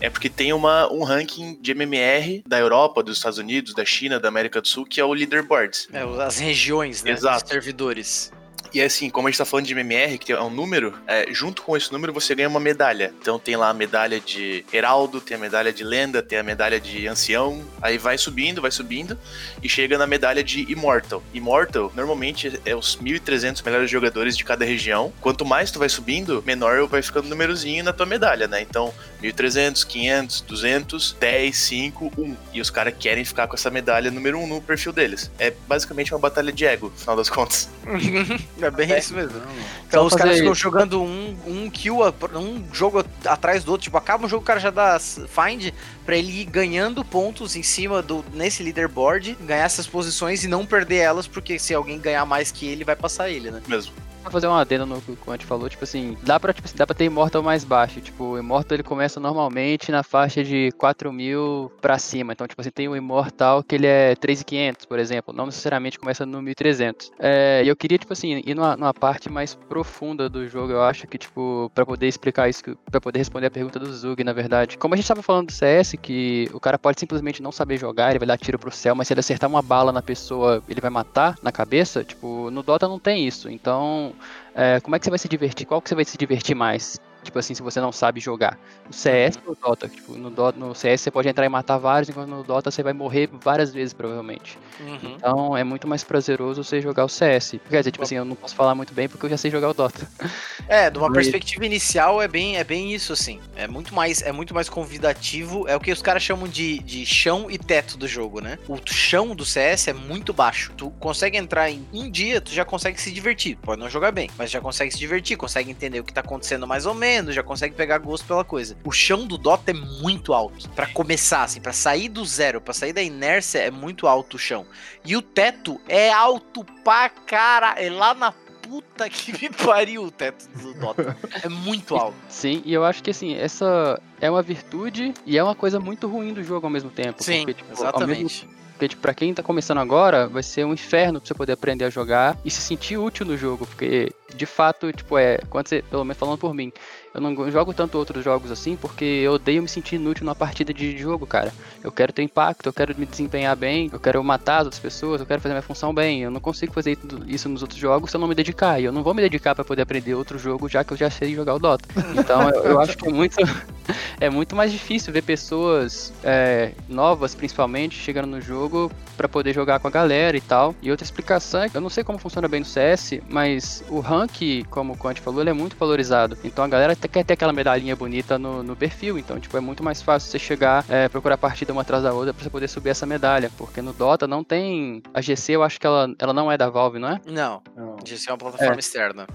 [0.00, 4.20] é porque tem uma, um ranking de MMR da Europa, dos Estados Unidos, da China,
[4.20, 5.88] da América do Sul, que é o Leaderboards.
[5.92, 7.12] É, as regiões, né?
[7.12, 7.44] Exato.
[7.44, 8.32] Os servidores.
[8.76, 11.62] E assim, como a gente tá falando de MMR, que é um número, é, junto
[11.62, 13.10] com esse número você ganha uma medalha.
[13.22, 16.78] Então tem lá a medalha de Heraldo, tem a medalha de Lenda, tem a medalha
[16.78, 17.64] de Ancião.
[17.80, 19.18] Aí vai subindo, vai subindo
[19.62, 21.22] e chega na medalha de Immortal.
[21.32, 25.10] Immortal, normalmente, é os 1.300 melhores jogadores de cada região.
[25.22, 28.60] Quanto mais tu vai subindo, menor vai ficando o númerozinho na tua medalha, né?
[28.60, 32.36] Então, 1.300, 500, 200, 10, 5, 1.
[32.52, 35.30] E os caras querem ficar com essa medalha número 1 no perfil deles.
[35.38, 37.68] É basicamente uma batalha de ego, no final das contas.
[38.60, 39.40] é bem isso mesmo.
[39.86, 43.84] Então Só os caras ficam jogando um, um kill, a- um jogo atrás do outro.
[43.84, 45.72] Tipo, acaba um jogo, o cara já dá find
[46.06, 50.64] pra ele ir ganhando pontos em cima do nesse leaderboard, ganhar essas posições e não
[50.64, 53.60] perder elas, porque se alguém ganhar mais que ele, vai passar ele, né?
[53.66, 53.92] Mesmo.
[54.26, 56.84] Pra fazer uma adenda no que o Quant falou, tipo assim, dá pra, tipo, dá
[56.84, 58.00] pra ter Immortal mais baixo.
[58.00, 62.32] Tipo, o Immortal ele começa normalmente na faixa de 4 mil pra cima.
[62.32, 65.32] Então, tipo assim, tem o Immortal que ele é 3.500, por exemplo.
[65.32, 67.12] Não necessariamente começa no 1.300.
[67.20, 70.72] É, e eu queria, tipo assim, ir numa, numa parte mais profunda do jogo.
[70.72, 74.24] Eu acho que, tipo, pra poder explicar isso, pra poder responder a pergunta do Zug,
[74.24, 74.76] na verdade.
[74.76, 78.10] Como a gente tava falando do CS, que o cara pode simplesmente não saber jogar,
[78.10, 80.80] ele vai dar tiro pro céu, mas se ele acertar uma bala na pessoa, ele
[80.80, 82.04] vai matar na cabeça.
[82.04, 83.48] Tipo, no Dota não tem isso.
[83.48, 84.12] Então,
[84.54, 85.66] é, como é que você vai se divertir?
[85.66, 87.00] Qual que você vai se divertir mais?
[87.26, 88.58] Tipo assim, se você não sabe jogar.
[88.86, 89.88] No CS ou no Dota?
[89.88, 92.82] Tipo, no, Dota, no CS você pode entrar e matar vários, enquanto no Dota você
[92.82, 94.58] vai morrer várias vezes, provavelmente.
[94.80, 95.14] Uhum.
[95.16, 97.60] Então é muito mais prazeroso você jogar o CS.
[97.68, 99.68] Quer dizer, tipo assim, eu não posso falar muito bem porque eu já sei jogar
[99.70, 100.06] o Dota.
[100.68, 103.38] É, de uma Mas- perspectiva inicial é bem, é bem isso, assim.
[103.54, 105.68] É muito mais, é muito mais convidativo.
[105.68, 108.58] É o que os caras chamam de, de chão e teto do jogo, né?
[108.68, 110.72] O chão do CS é muito baixo.
[110.76, 113.56] Tu consegue entrar em um dia, tu já consegue se divertir.
[113.62, 116.66] Pode não jogar bem, mas já consegue se divertir, consegue entender o que tá acontecendo
[116.66, 118.76] mais ou menos, já consegue pegar gosto pela coisa.
[118.84, 120.68] O chão do Dota é muito alto.
[120.70, 124.38] Pra começar, assim, pra sair do zero, pra sair da inércia, é muito alto o
[124.38, 124.66] chão.
[125.04, 127.74] E o teto é alto pra cara.
[127.78, 128.32] É lá na
[128.66, 131.16] puta que me pariu o teto do Dota.
[131.42, 132.16] É muito alto.
[132.28, 136.08] Sim, e eu acho que assim, essa é uma virtude e é uma coisa muito
[136.08, 137.22] ruim do jogo ao mesmo tempo.
[137.22, 138.48] Sim, porque, tipo, exatamente.
[138.72, 141.86] Porque, tipo, pra quem tá começando agora, vai ser um inferno pra você poder aprender
[141.86, 143.66] a jogar e se sentir útil no jogo.
[143.66, 145.38] Porque, de fato, tipo, é.
[145.48, 146.70] Quando você, pelo menos falando por mim,
[147.16, 150.72] eu não jogo tanto outros jogos assim porque eu odeio me sentir inútil numa partida
[150.72, 151.52] de jogo, cara.
[151.82, 155.20] Eu quero ter impacto, eu quero me desempenhar bem, eu quero matar as outras pessoas,
[155.20, 156.22] eu quero fazer minha função bem.
[156.22, 158.78] Eu não consigo fazer isso nos outros jogos se eu não me dedicar.
[158.80, 161.08] E eu não vou me dedicar pra poder aprender outro jogo já que eu já
[161.08, 161.88] sei jogar o Dota.
[162.14, 163.36] Então, eu, eu acho que é muito.
[164.18, 169.78] É muito mais difícil ver pessoas é, novas, principalmente, chegando no jogo pra poder jogar
[169.78, 170.74] com a galera e tal.
[170.82, 174.00] E outra explicação é que eu não sei como funciona bem no CS, mas o
[174.00, 176.36] rank, como o Conte falou, ele é muito valorizado.
[176.42, 179.18] Então a galera até quer ter aquela medalhinha bonita no, no perfil.
[179.18, 182.34] Então, tipo, é muito mais fácil você chegar, é, procurar partida uma atrás da outra
[182.34, 183.50] pra você poder subir essa medalha.
[183.56, 185.02] Porque no Dota não tem.
[185.14, 187.20] A GC, eu acho que ela, ela não é da Valve, não é?
[187.26, 187.96] Não, Não.
[188.04, 189.26] isso é uma plataforma externa.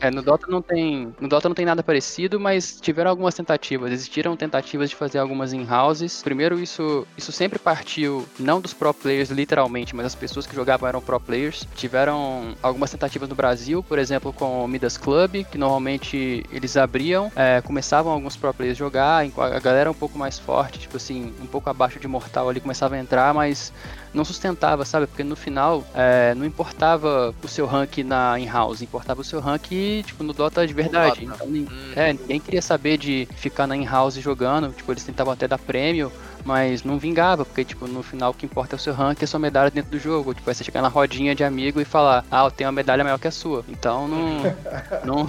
[0.00, 3.92] É, no Dota não tem, no Dota não tem nada parecido, mas tiveram algumas tentativas.
[3.92, 6.22] Existiram tentativas de fazer algumas in houses.
[6.22, 10.88] Primeiro isso, isso sempre partiu não dos pro players literalmente, mas as pessoas que jogavam
[10.88, 11.66] eram pro players.
[11.74, 17.30] Tiveram algumas tentativas no Brasil, por exemplo, com o Midas Club, que normalmente eles abriam,
[17.34, 21.46] é, começavam alguns pro players jogar, a galera um pouco mais forte, tipo assim, um
[21.46, 23.72] pouco abaixo de mortal ali começava a entrar, mas
[24.14, 25.06] não sustentava, sabe?
[25.06, 29.66] Porque no final é, não importava o seu rank na in-house, importava o seu rank,
[30.04, 31.24] tipo, no Dota de verdade.
[31.24, 31.92] Então, nin- Hum.
[31.94, 36.10] é, ninguém queria saber de ficar na in-house jogando, tipo, eles tentavam até dar prêmio,
[36.44, 39.24] mas não vingava, porque, tipo, no final o que importa é o seu rank e
[39.24, 40.32] a sua medalha dentro do jogo.
[40.32, 43.02] Tipo, é você chegar na rodinha de amigo e falar, ah, eu tenho uma medalha
[43.02, 43.64] maior que a sua.
[43.68, 44.42] Então não.
[45.04, 45.26] não,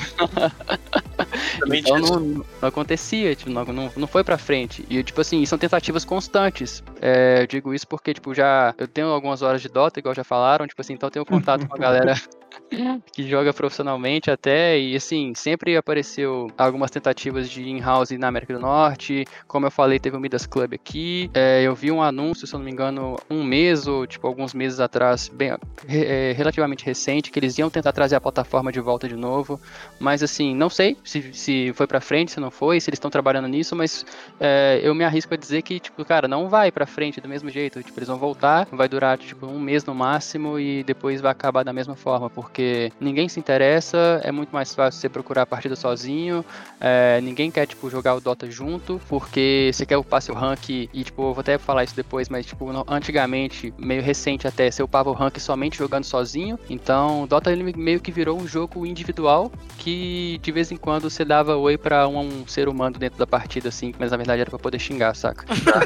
[1.74, 4.86] então não, não acontecia, tipo, não, não, não foi pra frente.
[4.90, 6.84] E, tipo assim, são tentativas constantes.
[7.02, 10.24] É, eu digo isso porque, tipo, já eu tenho algumas horas de Dota, igual já
[10.24, 12.14] falaram, tipo assim, então eu tenho contato com a galera
[13.12, 18.60] que joga profissionalmente até, e assim, sempre apareceu algumas tentativas de in-house na América do
[18.60, 22.54] Norte, como eu falei, teve o Midas Club aqui, é, eu vi um anúncio, se
[22.54, 25.56] eu não me engano, um mês ou, tipo, alguns meses atrás, bem,
[25.88, 29.60] é, relativamente recente, que eles iam tentar trazer a plataforma de volta de novo,
[30.00, 33.12] mas assim, não sei se, se foi pra frente, se não foi, se eles estão
[33.12, 34.06] trabalhando nisso, mas
[34.40, 37.50] é, eu me arrisco a dizer que, tipo, cara, não vai pra frente do mesmo
[37.50, 37.82] jeito.
[37.84, 41.64] Tipo, eles vão voltar, vai durar, tipo, um mês no máximo e depois vai acabar
[41.64, 42.57] da mesma forma, porque
[43.00, 46.44] ninguém se interessa, é muito mais fácil você procurar a partida sozinho,
[46.80, 50.88] é, ninguém quer, tipo, jogar o Dota junto, porque você quer upar seu rank e,
[51.04, 54.82] tipo, eu vou até falar isso depois, mas, tipo, no- antigamente, meio recente até, você
[54.84, 58.86] upava o rank somente jogando sozinho, então o Dota ele meio que virou um jogo
[58.86, 63.18] individual que de vez em quando você dava oi pra um, um ser humano dentro
[63.20, 65.46] da partida, assim, mas na verdade era pra poder xingar, saca?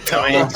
[0.09, 0.41] Também.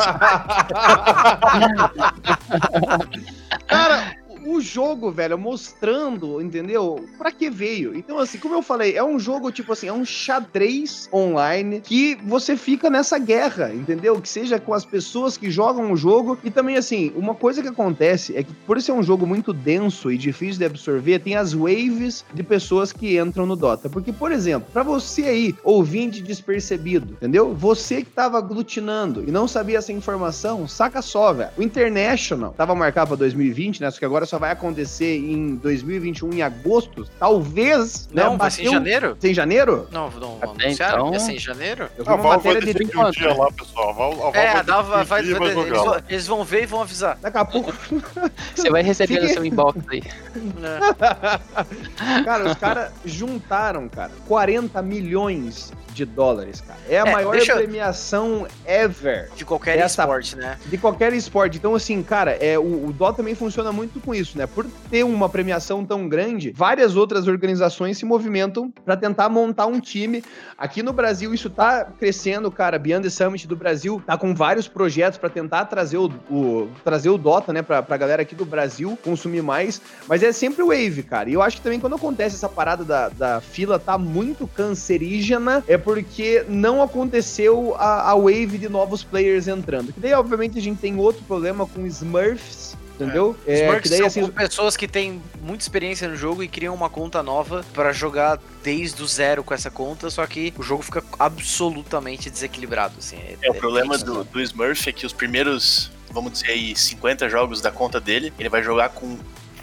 [3.68, 7.06] Cara, o jogo, velho, mostrando, entendeu?
[7.18, 7.96] Pra que veio.
[7.96, 12.16] Então, assim, como eu falei, é um jogo, tipo assim, é um xadrez online que
[12.24, 14.20] você fica nessa guerra, entendeu?
[14.22, 16.38] Que seja com as pessoas que jogam o jogo.
[16.44, 20.12] E também, assim, uma coisa que acontece é que, por ser um jogo muito denso
[20.12, 23.90] e difícil de absorver, tem as waves de pessoas que entram no Dota.
[23.90, 27.54] Porque, por exemplo, para você aí, ouvinte despercebido, entendeu?
[27.54, 31.50] Você que tava aglutinando e não sabia essa informação, saca só, velho.
[31.58, 33.92] O International tava marcado pra 2020, né?
[33.92, 37.08] Só que agora só vai acontecer em 2021, em agosto.
[37.20, 38.08] Talvez.
[38.14, 39.18] Não, né, vai ser em janeiro?
[39.20, 39.88] Ser em janeiro?
[39.92, 41.90] Não, não Até anunciaram então- que ia ser em janeiro?
[41.98, 43.90] Eu vi A uma vai matéria de um dia lá, pessoal.
[43.90, 46.44] A Valve, a Valve É, a vai vai, decidir e vai- eles, vão, eles vão
[46.44, 47.18] ver e vão avisar.
[47.22, 47.74] Daqui a pouco.
[48.56, 50.04] Você vai receber no seu inbox aí.
[50.60, 50.80] né?
[52.24, 56.78] cara, os caras juntaram, cara, 40 milhões de dólares, cara.
[56.90, 60.58] É a É, maior deixa eu- premiação ever De qualquer Essa- esporte, né?
[60.66, 61.58] de qualquer esporte.
[61.58, 64.48] Então, assim, cara, é, o, o Dota também funciona muito com isso, né?
[64.48, 69.80] Por ter uma premiação tão grande, várias outras organizações se movimentam pra tentar montar um
[69.80, 70.24] time.
[70.58, 72.80] Aqui no Brasil, isso tá crescendo, cara.
[72.80, 77.10] Beyond the Summit do Brasil tá com vários projetos pra tentar trazer o, o- trazer
[77.10, 79.82] o Dota, né, pra, pra galera aqui do Brasil consumir mais.
[80.08, 81.30] Mas é sempre o Wave, cara.
[81.30, 85.64] E eu acho que também quando acontece essa parada da, da fila tá muito cancerígena,
[85.68, 89.92] é porque não aconteceu a, a wave de novos players entrando.
[89.92, 92.78] Que daí, obviamente, a gente tem outro problema com Smurfs.
[92.96, 93.38] Entendeu?
[93.46, 96.74] Os Smurfs que daí, são assim, pessoas que têm muita experiência no jogo e criam
[96.74, 100.82] uma conta nova pra jogar desde o zero com essa conta, só que o jogo
[100.82, 103.18] fica absolutamente desequilibrado, assim.
[103.42, 107.62] É, o problema do, do Smurf é que os primeiros, vamos dizer aí, 50 jogos
[107.62, 109.18] da conta dele, ele vai jogar com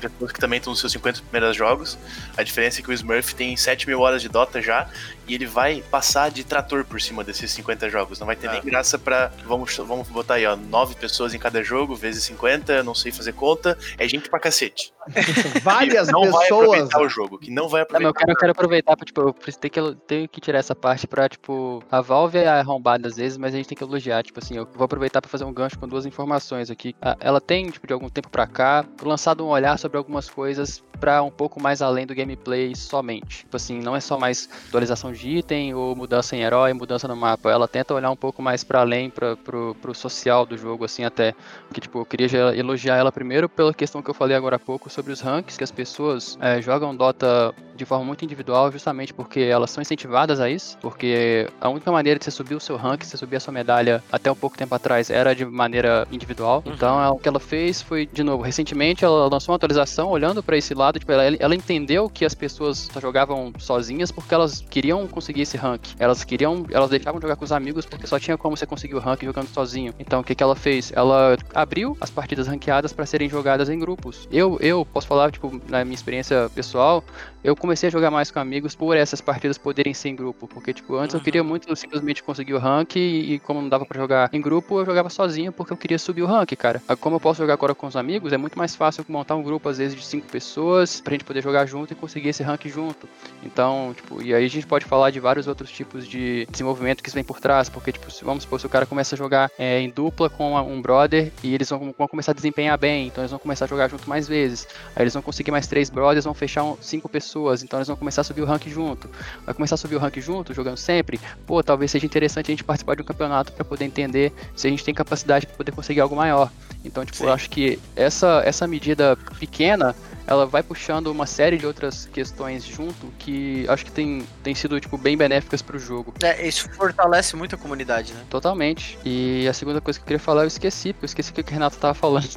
[0.08, 1.98] pessoas que também estão nos seus 50 primeiros jogos.
[2.36, 4.88] A diferença é que o Smurf tem 7 mil horas de Dota já
[5.28, 8.18] e ele vai passar de trator por cima desses 50 jogos.
[8.18, 8.52] Não vai ter É.
[8.52, 9.30] nem graça pra.
[9.46, 13.12] Vamos, vamos botar aí, ó, 9 pessoas em cada jogo, vezes 50, eu não sei
[13.12, 13.76] fazer conta.
[13.98, 14.92] É gente pra cacete.
[15.62, 16.68] várias não vai pessoas.
[16.68, 18.18] aproveitar o jogo, que não vai Não, mas eu aproveitar.
[18.20, 21.06] quero, eu quero aproveitar pra, tipo, eu preciso ter que, tenho que tirar essa parte
[21.06, 24.38] pra, tipo, a Valve é arrombada às vezes, mas a gente tem que elogiar, tipo
[24.38, 26.94] assim, eu vou aproveitar pra fazer um gancho com duas informações aqui.
[27.20, 31.20] Ela tem, tipo, de algum tempo pra cá, lançado um olhar sobre algumas coisas pra
[31.20, 33.38] um pouco mais além do gameplay somente.
[33.38, 37.16] Tipo assim, não é só mais atualização de item ou mudança em herói, mudança no
[37.16, 37.50] mapa.
[37.50, 41.02] Ela tenta olhar um pouco mais pra além, pra, pro, pro social do jogo, assim,
[41.02, 41.34] até.
[41.74, 44.88] Que, tipo, eu queria elogiar ela primeiro pela questão que eu falei agora há pouco
[44.88, 49.40] sobre os ranks, que as pessoas eh, jogam Dota de forma muito individual, justamente porque
[49.40, 53.02] elas são incentivadas a isso, porque a única maneira de você subir o seu rank,
[53.02, 56.62] você subir a sua medalha até um pouco tempo atrás era de maneira individual.
[56.64, 56.72] Uhum.
[56.74, 60.56] Então, o que ela fez foi, de novo, recentemente ela lançou uma atualização olhando pra
[60.56, 65.06] esse lado, tipo, ela, ela entendeu que as pessoas só jogavam sozinhas porque elas queriam
[65.06, 65.88] conseguir esse rank.
[65.98, 68.94] Elas queriam, elas deixavam de jogar com os amigos porque só tinha como você conseguir
[68.94, 69.92] o rank jogando sozinho.
[69.98, 70.92] Então, o que que ela fez?
[70.94, 74.28] Ela abriu as partidas ranqueadas para serem jogadas em grupos.
[74.30, 77.04] Eu, eu posso falar, tipo, na minha experiência pessoal,
[77.42, 80.72] eu comecei a jogar mais com amigos por essas partidas poderem ser em grupo, porque
[80.72, 81.24] tipo, antes eu Uhum.
[81.24, 84.78] queria muito simplesmente conseguir o rank e, e como não dava pra jogar em grupo,
[84.80, 86.82] eu jogava sozinho porque eu queria subir o rank, cara.
[87.00, 89.68] Como eu posso jogar agora com os amigos, é muito mais fácil montar um grupo
[89.68, 93.08] às vezes de cinco pessoas pra gente poder jogar junto e conseguir esse rank junto.
[93.42, 97.10] Então, tipo, e aí a gente pode falar de vários outros tipos de desenvolvimento que
[97.10, 99.80] vem por trás, porque tipo, se- vamos supor se o cara começa a jogar é,
[99.80, 103.30] em dupla com um brother e eles vão, vão começar a desempenhar bem, então eles
[103.30, 104.66] vão começar a jogar junto mais vezes.
[104.94, 107.96] Aí eles vão conseguir mais três brothers, vão fechar um- cinco pessoas, então eles vão
[107.96, 109.08] começar a subir o rank junto.
[109.44, 111.20] Vai começar a subir o rank junto, jogando sempre.
[111.46, 114.70] Pô, talvez seja interessante a gente participar de um campeonato para poder entender se a
[114.70, 116.50] gente tem capacidade para poder conseguir algo maior.
[116.84, 117.24] Então, tipo, Sim.
[117.24, 119.94] eu acho que essa, essa medida pequena,
[120.26, 124.78] ela vai puxando uma série de outras questões junto que acho que tem, tem sido,
[124.80, 126.14] tipo, bem benéficas pro jogo.
[126.22, 128.20] É, isso fortalece muito a comunidade, né?
[128.30, 128.98] Totalmente.
[129.04, 131.40] E a segunda coisa que eu queria falar, eu esqueci, porque eu esqueci o que
[131.40, 132.28] o Renato tava falando.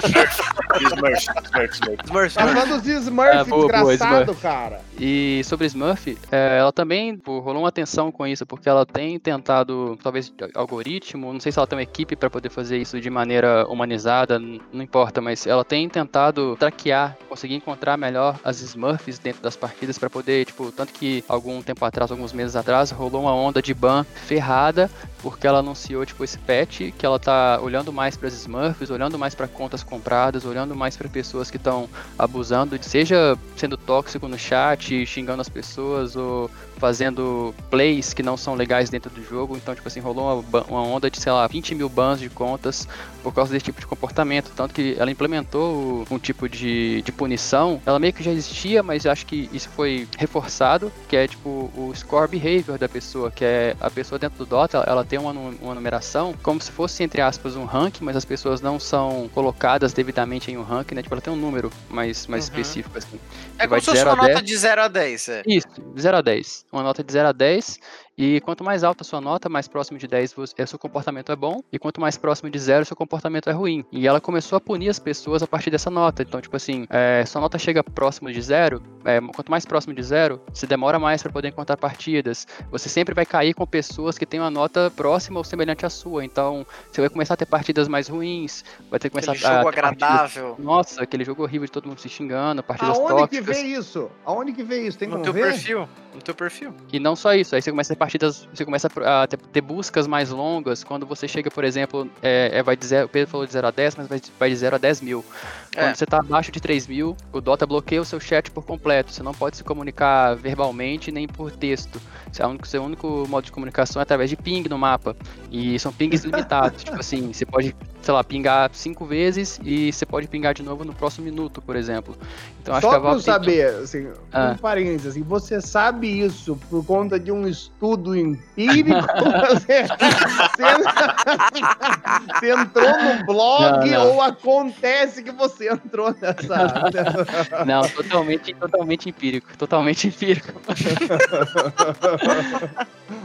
[0.00, 0.40] Smurf,
[0.80, 2.04] Smurf, Smurf.
[2.06, 2.60] Smurf, Tá Smurf.
[2.60, 4.80] falando dos Smurf, Ah, boa, boa, desgraçado, cara.
[4.98, 9.18] E sobre Smurf, é, ela também pô, rolou uma atenção com isso, porque ela tem
[9.18, 13.10] tentado, talvez, algoritmo, não sei se ela tem uma equipe para poder fazer isso de
[13.10, 19.40] maneira humanizada, não importa, mas ela tem tentado traquear, conseguir encontrar melhor as Smurfs dentro
[19.40, 23.34] das partidas para poder, tipo, tanto que algum tempo atrás, alguns meses atrás, rolou uma
[23.34, 24.90] onda de ban ferrada,
[25.22, 29.16] porque ela anunciou, tipo, esse patch, que ela tá olhando mais para as Smurfs, olhando
[29.16, 34.38] mais para contas compradas, olhando mais para pessoas que estão abusando, seja sendo tóxico no
[34.38, 39.56] chat, xingando as pessoas ou fazendo plays que não são legais dentro do jogo.
[39.56, 42.88] Então, tipo assim, rolou uma, uma onda de, sei lá, 20 mil bans de contas
[43.22, 44.50] por causa desse tipo de comportamento.
[44.54, 49.06] Tanto que ela implementou um tipo de, de punição, ela meio que já existia, mas
[49.06, 53.76] acho que isso foi reforçado, que é tipo o score behavior da pessoa, que é
[53.80, 57.56] a pessoa dentro do Dota, ela tem uma, uma numeração como se fosse, entre aspas,
[57.56, 61.02] um rank, mas as pessoas não são colocadas devidamente em um rank, né?
[61.02, 62.50] Tipo, ela tem um número mais, mais Uhum.
[62.50, 63.18] específico, assim.
[63.58, 64.44] É como se fosse 0 uma nota 10.
[64.44, 65.28] de 0 a 10.
[65.28, 65.42] É.
[65.46, 66.64] Isso, de 0 a 10.
[66.72, 67.78] Uma nota de 0 a 10.
[68.22, 71.36] E quanto mais alta a sua nota, mais próximo de 10 você, seu comportamento é
[71.36, 71.62] bom.
[71.72, 73.82] E quanto mais próximo de 0, seu comportamento é ruim.
[73.90, 76.22] E ela começou a punir as pessoas a partir dessa nota.
[76.22, 78.82] Então, tipo assim, é, sua nota chega próximo de 0.
[79.06, 82.46] é, quanto mais próximo de 0, você demora mais para poder encontrar partidas.
[82.70, 86.22] Você sempre vai cair com pessoas que têm uma nota próxima ou semelhante à sua.
[86.22, 88.62] Então, você vai começar a ter partidas mais ruins.
[88.90, 89.62] Vai ter que começar Aquele a.
[89.62, 90.56] jogo partidas- agradável.
[90.58, 93.56] Nossa, aquele jogo horrível de todo mundo se xingando, partidas Aonde que tóxicas.
[93.56, 94.10] vê isso?
[94.26, 94.98] Aonde que vê isso?
[94.98, 95.44] Tem No como teu ver?
[95.52, 95.88] perfil.
[96.14, 96.74] No teu perfil.
[96.92, 100.06] E não só isso, aí você começa a ter partidas, você começa a ter, buscas
[100.08, 103.46] mais longas, quando você chega, por exemplo, é, é, vai de zero, o Pedro falou
[103.46, 105.24] de 0 a 10, mas vai, de- vai de 0 a 10 mil.
[105.72, 105.94] Quando É.
[105.94, 109.22] você tá abaixo de 3 mil, o Dota bloqueia o seu chat por completo, você
[109.22, 112.00] não pode se comunicar verbalmente nem por texto.
[112.32, 115.16] Seu único, seu único modo de comunicação é através de ping no mapa,
[115.50, 120.04] e são pings limitados, tipo assim, você pode, sei lá, pingar cinco vezes e você
[120.04, 122.16] pode pingar de novo no próximo minuto, por exemplo.
[122.62, 124.50] Então acho Só que a pra eu que- saber, assim, Ah.
[124.52, 129.00] um parênteses, assim, você sabe isso por conta de um estudo empírico?
[129.48, 130.60] você, você-
[132.40, 134.08] você entrou no blog Não, não.
[134.14, 137.64] ou acontece que você entrou nessa...
[137.66, 140.52] Não, totalmente, totalmente empírico, totalmente empírico.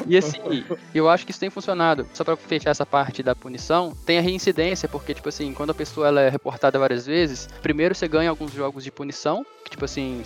[0.07, 0.63] e assim,
[0.93, 2.07] eu acho que isso tem funcionado.
[2.13, 5.73] Só pra fechar essa parte da punição, tem a reincidência, porque tipo assim, quando a
[5.73, 9.24] pessoa ela é reportada várias vezes, primeiro você ganha alguns jogos de punição,
[9.63, 10.21] que tipo assim,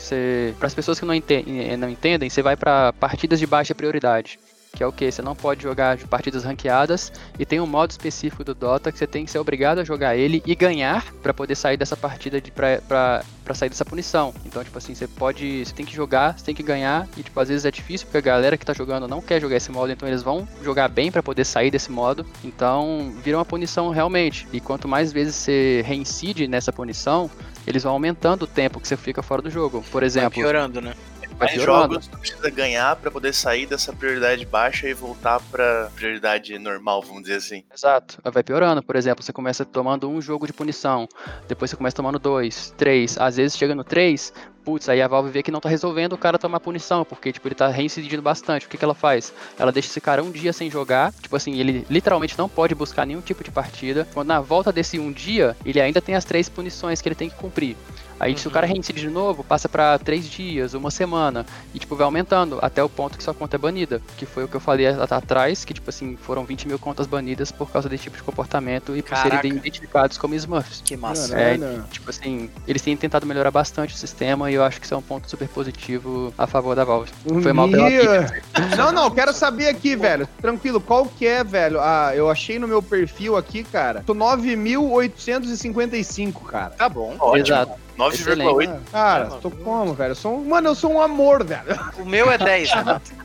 [0.57, 3.73] para as pessoas que não, enten- eh, não entendem, você vai pra partidas de baixa
[3.73, 4.39] prioridade.
[4.71, 5.11] Que é o que?
[5.11, 8.99] Você não pode jogar de partidas ranqueadas e tem um modo específico do Dota que
[8.99, 12.39] você tem que ser obrigado a jogar ele e ganhar pra poder sair dessa partida
[12.39, 14.31] de pra, pra sair dessa punição.
[14.45, 15.65] Então, tipo assim, você pode.
[15.65, 18.19] Você tem que jogar, você tem que ganhar, e tipo, às vezes é difícil porque
[18.19, 21.11] a galera que tá jogando não quer jogar esse modo, então eles vão jogar bem
[21.11, 22.23] pra poder sair desse modo.
[22.43, 24.47] Então, vira uma punição realmente.
[24.53, 27.27] E quanto mais vezes você reincide nessa punição,
[27.69, 29.83] eles vão aumentando o tempo que você fica fora do jogo.
[29.91, 30.95] Por Vai exemplo, piorando, né?
[31.39, 36.57] Mais jogos tu precisa ganhar pra poder sair dessa prioridade baixa e voltar pra prioridade
[36.59, 37.63] normal, vamos dizer assim.
[37.73, 38.19] Exato.
[38.23, 38.83] Vai piorando.
[38.83, 41.07] Por exemplo, você começa tomando um jogo de punição,
[41.47, 44.33] depois você começa tomando dois, três, às vezes chega no três,
[44.63, 47.47] putz, aí a Valve vê que não tá resolvendo o cara tomar punição, porque, tipo,
[47.47, 48.67] ele tá reincidindo bastante.
[48.67, 49.33] O que que ela faz?
[49.57, 53.05] Ela deixa esse cara um dia sem jogar, tipo assim, ele literalmente não pode buscar
[53.05, 54.07] nenhum tipo de partida.
[54.13, 57.29] Quando na volta desse um dia, ele ainda tem as três punições que ele tem
[57.29, 57.75] que cumprir.
[58.19, 58.53] Aí, se o Uhum.
[58.53, 62.83] cara reincide de novo, passa pra três dias, uma semana, e, tipo, vai aumentando até
[62.83, 64.01] o ponto que sua conta é banida.
[64.17, 67.51] Que foi o que eu falei atrás, que, tipo assim, foram 20 mil contas banidas
[67.51, 69.37] por causa desse tipo de comportamento e por Caraca.
[69.37, 70.81] serem identificados como Smurfs.
[70.83, 71.33] Que massa.
[71.33, 71.83] Caralho.
[71.91, 74.97] Tipo assim, eles têm tentado melhorar bastante o sistema e eu acho que isso é
[74.97, 77.11] um ponto super positivo a favor da Valve.
[77.41, 77.99] Foi mal pela Ih,
[78.77, 80.27] Não, não, quero saber aqui, velho.
[80.41, 81.79] Tranquilo, qual que é, velho?
[81.79, 84.03] Ah, eu achei no meu perfil aqui, cara.
[84.05, 86.71] Tô 9.855, cara.
[86.71, 87.15] Tá bom.
[87.19, 87.37] Ótimo.
[87.45, 87.71] Exato.
[87.99, 88.69] 9,8.
[88.69, 90.11] Ah, Cara, tô como, velho?
[90.11, 91.77] Eu sou um- Mano, eu sou um amor, velho.
[91.97, 93.11] O meu é 10, Renato.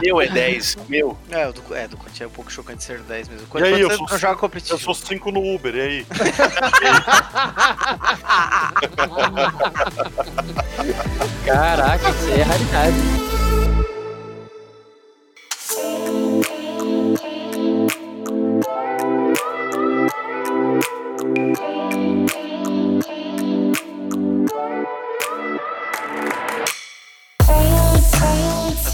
[0.00, 0.76] Meu é 10.
[0.88, 1.18] Meu.
[1.30, 3.44] É, o do, é, do Quanti é um pouco chocante ser 10 mesmo.
[3.44, 4.78] E Quanti, aí, eu sou- não joga Eu competitivo.
[4.78, 6.06] sou 5 no Uber, e aí?
[11.44, 12.96] Caraca, isso aí é raridade.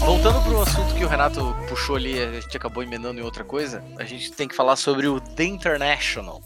[0.05, 3.43] Voltando para um assunto que o Renato puxou ali, a gente acabou emendando em outra
[3.43, 6.41] coisa, a gente tem que falar sobre o The International,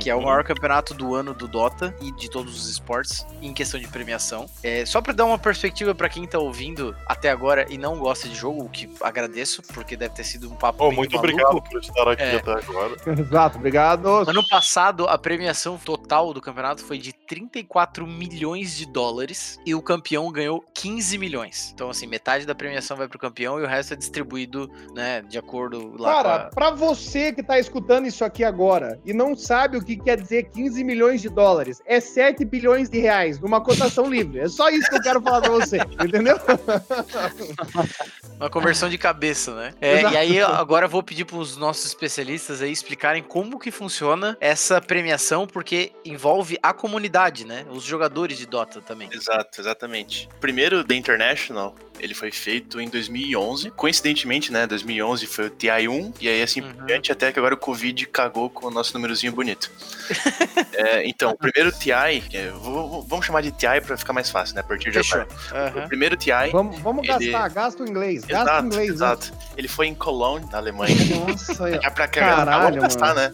[0.00, 3.52] que é o maior campeonato do ano do Dota e de todos os esportes em
[3.52, 4.46] questão de premiação.
[4.62, 8.28] É, só para dar uma perspectiva para quem tá ouvindo até agora e não gosta
[8.28, 11.32] de jogo, o que agradeço, porque deve ter sido um papo Oh, bem muito maluco.
[11.32, 12.36] obrigado por estar aqui É.
[12.36, 12.96] até agora.
[13.20, 14.08] Exato, obrigado.
[14.28, 19.82] Ano passado, a premiação total do campeonato foi de 34 milhões de dólares e o
[19.82, 21.70] campeão ganhou 15 milhões.
[21.74, 25.38] Então, assim, metade da premiação vai pro campeão e o resto é distribuído, né, de
[25.38, 26.50] acordo lá Cara, com a...
[26.50, 30.50] pra você que tá escutando isso aqui agora e não sabe o que quer dizer
[30.50, 34.40] 15 milhões de dólares, é 7 bilhões de reais numa cotação livre.
[34.40, 36.36] É só isso que eu quero falar pra você, entendeu?
[38.38, 39.74] uma conversão de cabeça, né?
[39.80, 44.36] É, e aí, agora eu vou pedir pros nossos especialistas aí explicarem como que funciona
[44.40, 47.64] essa premiação, porque envolve a comunidade, né?
[47.70, 49.08] Os jogadores de Dota também.
[49.12, 50.28] Exato, exatamente.
[50.40, 53.70] Primeiro, The International ele foi feito em 2011.
[53.70, 56.86] Coincidentemente, né, 2011 foi o TI1, e aí assim por Uhum.
[56.86, 59.70] diante, até que agora o Covid cagou com o nosso númerozinho bonito.
[60.76, 61.92] É, então, o primeiro TI,
[62.32, 65.26] é, vou- vamos chamar de TI pra ficar mais fácil, né, a partir de agora.
[65.52, 65.86] O Aham.
[65.88, 68.88] primeiro TI, Vamos, vamos Ele- gastar, gasta o inglês, gasta o exato, inglês.
[68.88, 68.94] né?
[68.94, 69.32] exato.
[69.56, 70.94] Ele foi em Cologne, na Alemanha.
[71.28, 73.32] Nossa, É pra que Caralho, vamos gastar, né?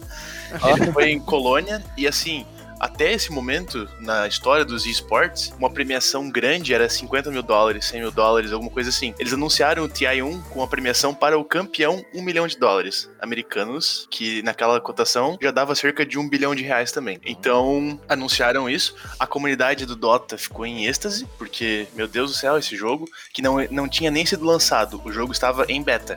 [0.81, 2.45] Ele foi em Colônia e assim,
[2.81, 8.01] até esse momento, na história dos esportes, uma premiação grande era 50 mil dólares, 100
[8.01, 9.13] mil dólares, alguma coisa assim.
[9.19, 14.07] Eles anunciaram o TI1 com a premiação para o campeão 1 milhão de dólares americanos,
[14.09, 17.21] que naquela cotação já dava cerca de 1 bilhão de reais também.
[17.23, 18.95] Então, anunciaram isso.
[19.19, 23.43] A comunidade do Dota ficou em êxtase, porque, meu Deus do céu, esse jogo, que
[23.43, 26.15] não, não tinha nem sido lançado, o jogo estava em beta.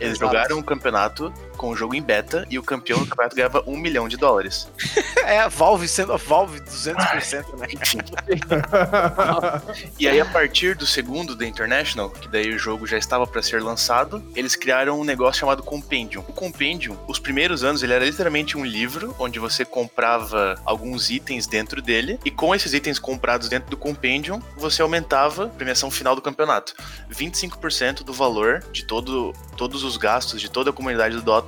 [0.00, 0.32] Eles Exato.
[0.32, 3.76] jogaram um campeonato com o jogo em beta e o campeão do campeonato ganhava 1
[3.76, 4.68] milhão de dólares.
[5.26, 7.66] É a Valve sendo a Valve 200%, né?
[9.98, 13.42] E aí, a partir do segundo da International, que daí o jogo já estava para
[13.42, 16.22] ser lançado, eles criaram um negócio chamado Compendium.
[16.28, 21.48] O Compendium, os primeiros anos, ele era literalmente um livro onde você comprava alguns itens
[21.48, 26.14] dentro dele, e com esses itens comprados dentro do Compendium, você aumentava a premiação final
[26.14, 26.72] do campeonato.
[27.10, 31.45] 25% do valor de todo, todos os gastos de toda a comunidade do Dota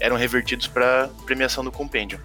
[0.00, 2.20] eram revertidos para premiação do Compendium.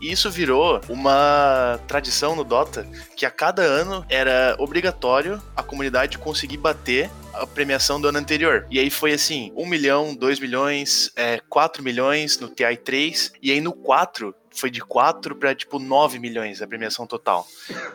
[0.00, 6.18] E isso virou uma tradição no Dota que a cada ano era obrigatório a comunidade
[6.18, 8.66] conseguir bater a premiação do ano anterior.
[8.70, 13.60] E aí foi assim: 1 milhão, 2 milhões, é, 4 milhões no TI3, e aí
[13.60, 17.46] no 4 foi de 4 para tipo 9 milhões a premiação total.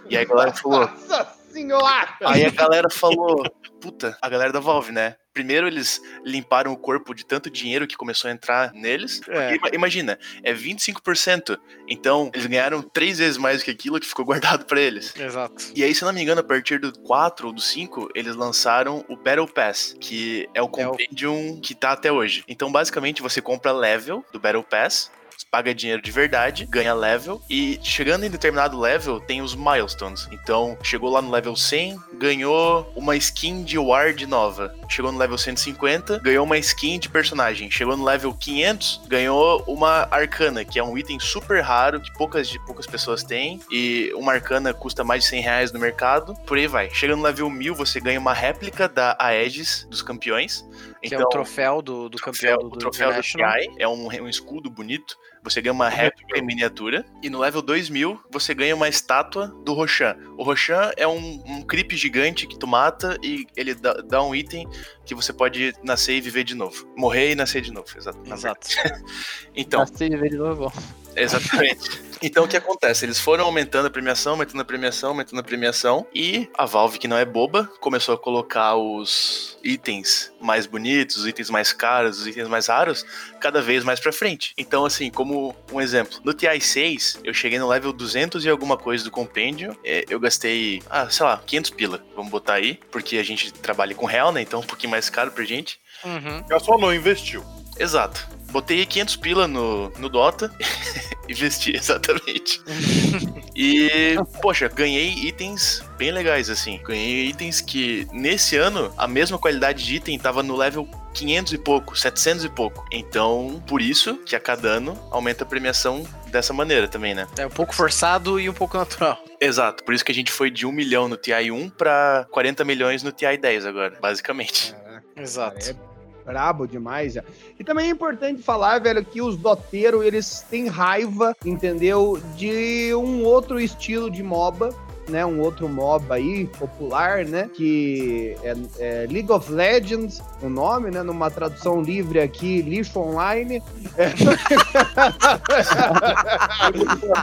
[0.09, 0.81] E aí a galera falou.
[0.81, 2.09] Nossa senhora!
[2.23, 3.43] Aí a galera falou,
[3.87, 5.15] puta, a galera da Valve, né?
[5.33, 9.21] Primeiro eles limparam o corpo de tanto dinheiro que começou a entrar neles.
[9.29, 9.55] É.
[9.55, 11.57] Ima- Imagina, é 25%.
[11.87, 15.15] Então, eles ganharam três vezes mais que aquilo que ficou guardado pra eles.
[15.15, 15.55] Exato.
[15.75, 19.05] E aí, se não me engano, a partir do 4 ou do 5, eles lançaram
[19.07, 22.43] o Battle Pass, que é o É o- compendium que tá até hoje.
[22.47, 25.11] Então, basicamente, você compra level do Battle Pass,
[25.45, 30.27] paga dinheiro de verdade, ganha level, e chegando em determinado level, tem os milestones.
[30.31, 34.73] Então, chegou lá no level 100, ganhou uma skin de ward nova.
[34.89, 37.69] Chegou no level 150, ganhou uma skin de personagem.
[37.69, 42.55] Chegou no level 500, ganhou uma arcana, que é um item super raro, que poucas,
[42.65, 46.33] poucas pessoas têm, e uma arcana custa mais de 100 reais no mercado.
[46.45, 46.89] Por aí vai.
[46.89, 50.65] Chegando no level 1000, você ganha uma réplica da Aegis dos campeões.
[51.01, 53.21] Que é o troféu do, do campeão do, o do troféu do.
[53.21, 53.39] TI
[53.77, 55.17] é um, um escudo bonito.
[55.49, 57.05] Você ganha uma réplica em miniatura.
[57.21, 60.15] E no level 2000, você ganha uma estátua do Roshan.
[60.37, 64.35] O Roshan é um, um creep gigante que tu mata e ele dá, dá um
[64.35, 64.67] item
[65.05, 66.85] que você pode nascer e viver de novo.
[66.97, 68.19] Morrer e nascer de novo, exato.
[68.31, 68.67] Exato.
[69.55, 70.71] Então, Nasci de ver de novo.
[71.17, 72.07] Exatamente.
[72.21, 73.05] Então o que acontece?
[73.05, 77.07] Eles foram aumentando a premiação, aumentando a premiação, aumentando a premiação, e a Valve, que
[77.07, 82.27] não é boba, começou a colocar os itens mais bonitos, os itens mais caros, os
[82.27, 83.05] itens mais raros,
[83.39, 84.53] cada vez mais pra frente.
[84.57, 89.03] Então, assim, como um exemplo, no TI6, eu cheguei no level 200 e alguma coisa
[89.03, 93.23] do compêndio, é, eu gastei, ah, sei lá, 500 pila, vamos botar aí, porque a
[93.23, 94.41] gente trabalha com real, né?
[94.41, 95.79] Então é um pouquinho mais caro pra gente.
[96.03, 96.43] Uhum.
[96.49, 97.43] Já só não investiu.
[97.79, 98.36] Exato.
[98.51, 100.51] Botei 500 pila no, no Dota.
[101.29, 102.61] Investi, exatamente.
[103.53, 106.79] e, poxa, ganhei itens bem legais, assim.
[106.83, 111.57] Ganhei itens que, nesse ano, a mesma qualidade de item tava no level 500 e
[111.57, 112.85] pouco, 700 e pouco.
[112.91, 117.27] Então, por isso que a cada ano aumenta a premiação dessa maneira também, né?
[117.37, 119.21] É um pouco forçado e um pouco natural.
[119.41, 123.03] Exato, por isso que a gente foi de 1 milhão no TI1 pra 40 milhões
[123.03, 124.75] no TI10 agora, basicamente.
[125.15, 125.57] Exato.
[125.57, 125.86] Cara, é
[126.27, 127.13] brabo demais.
[127.13, 127.23] já.
[127.57, 132.21] E também é importante falar, velho, que os doteiros, eles têm raiva, entendeu?
[132.35, 134.75] De um outro estilo de MOBA,
[135.09, 135.25] né?
[135.25, 137.49] Um outro MOBA aí, popular, né?
[137.53, 141.03] Que é, é League of Legends, o nome, né?
[141.03, 143.61] Numa tradução livre aqui, lixo online.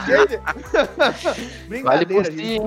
[0.05, 0.39] É.
[1.83, 2.61] Vale Brincadeira, hein?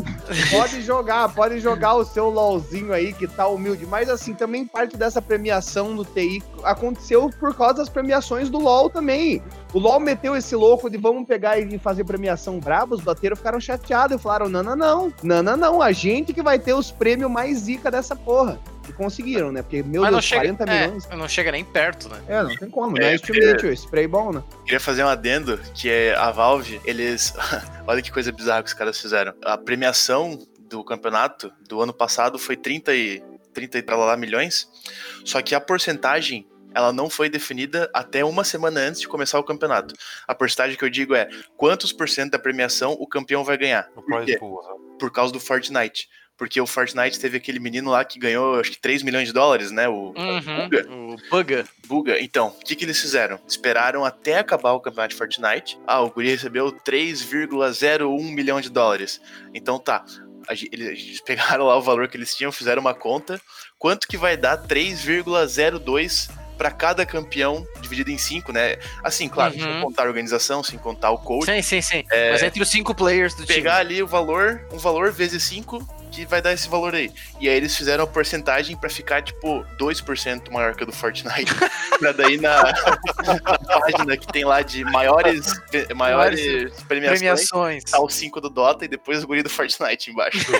[0.50, 3.86] Pode jogar, pode jogar o seu LOLzinho aí que tá humilde.
[3.86, 8.90] Mas assim, também parte dessa premiação do TI aconteceu por causa das premiações do LOL
[8.90, 9.42] também.
[9.72, 13.60] O LOL meteu esse louco de vamos pegar e fazer premiação braba, os bateiros ficaram
[13.60, 16.90] chateados e falaram: não, não, não, não, não, não, a gente que vai ter os
[16.90, 18.58] prêmios mais zica dessa porra.
[18.88, 19.60] E conseguiram, né?
[19.60, 21.08] Porque, meu Mas Deus, chega, 40 é, milhões.
[21.10, 22.22] não chega nem perto, né?
[22.26, 23.14] É, não tem como, É, né?
[23.16, 24.42] Estimate, o spray bom, né?
[24.64, 27.34] Queria fazer um adendo que é a Valve, eles.
[27.86, 29.34] Olha que coisa bizarra que os caras fizeram.
[29.44, 34.68] A premiação do campeonato do ano passado foi 30 e 30 e tralala milhões.
[35.24, 39.44] Só que a porcentagem ela não foi definida até uma semana antes de começar o
[39.44, 39.94] campeonato.
[40.26, 43.88] A porcentagem que eu digo é quantos por cento da premiação o campeão vai ganhar.
[43.94, 44.02] Quê?
[44.06, 44.87] prize pool, né?
[44.98, 46.08] Por causa do Fortnite.
[46.38, 49.72] Porque o Fortnite teve aquele menino lá que ganhou, acho que 3 milhões de dólares,
[49.72, 49.88] né?
[49.88, 50.88] O Buga.
[50.88, 51.14] Uhum.
[51.14, 51.64] O Buga.
[51.88, 52.20] Buga.
[52.22, 53.40] Então, o que, que eles fizeram?
[53.46, 55.76] Esperaram até acabar o campeonato de Fortnite.
[55.84, 59.20] Ah, o Guri recebeu 3,01 milhão de dólares.
[59.52, 60.04] Então tá.
[60.70, 63.40] Eles pegaram lá o valor que eles tinham, fizeram uma conta.
[63.76, 68.76] Quanto que vai dar 3,02 para cada campeão dividido em 5, né?
[69.02, 69.60] Assim, claro, Uhum.
[69.60, 71.46] sem contar a organização, sem contar o coach.
[71.46, 72.04] Sim, sim, sim.
[72.32, 73.94] Mas entre os cinco players do Pegar time.
[73.94, 77.12] ali o valor, um valor vezes 5, que vai dar esse valor aí.
[77.38, 81.52] E aí eles fizeram a porcentagem pra ficar, tipo, 2% maior que a do Fortnite.
[82.00, 85.52] pra daí na, na página que tem lá de maiores,
[85.94, 87.84] maiores premiações, Premiações.
[87.84, 90.50] tá o 5 do Dota e depois o guri do Fortnite embaixo.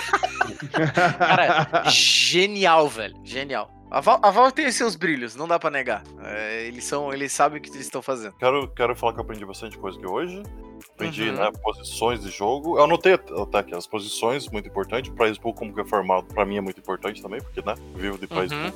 [1.19, 3.15] Cara, genial, velho.
[3.25, 3.71] Genial.
[3.91, 6.03] A Val, a Valve tem seus brilhos, não dá pra negar.
[6.23, 8.35] É, eles são, eles sabem o que eles estão fazendo.
[8.39, 10.43] Quero, quero falar que eu aprendi bastante coisa aqui hoje.
[10.95, 11.37] Aprendi, Uhum.
[11.37, 12.77] né, posições de jogo.
[12.79, 15.11] Eu anotei até aqui as posições, muito importante.
[15.11, 18.19] Prize Pool, como que é formado, pra mim é muito importante também, porque, né, vivo
[18.19, 18.71] de Prize Uhum.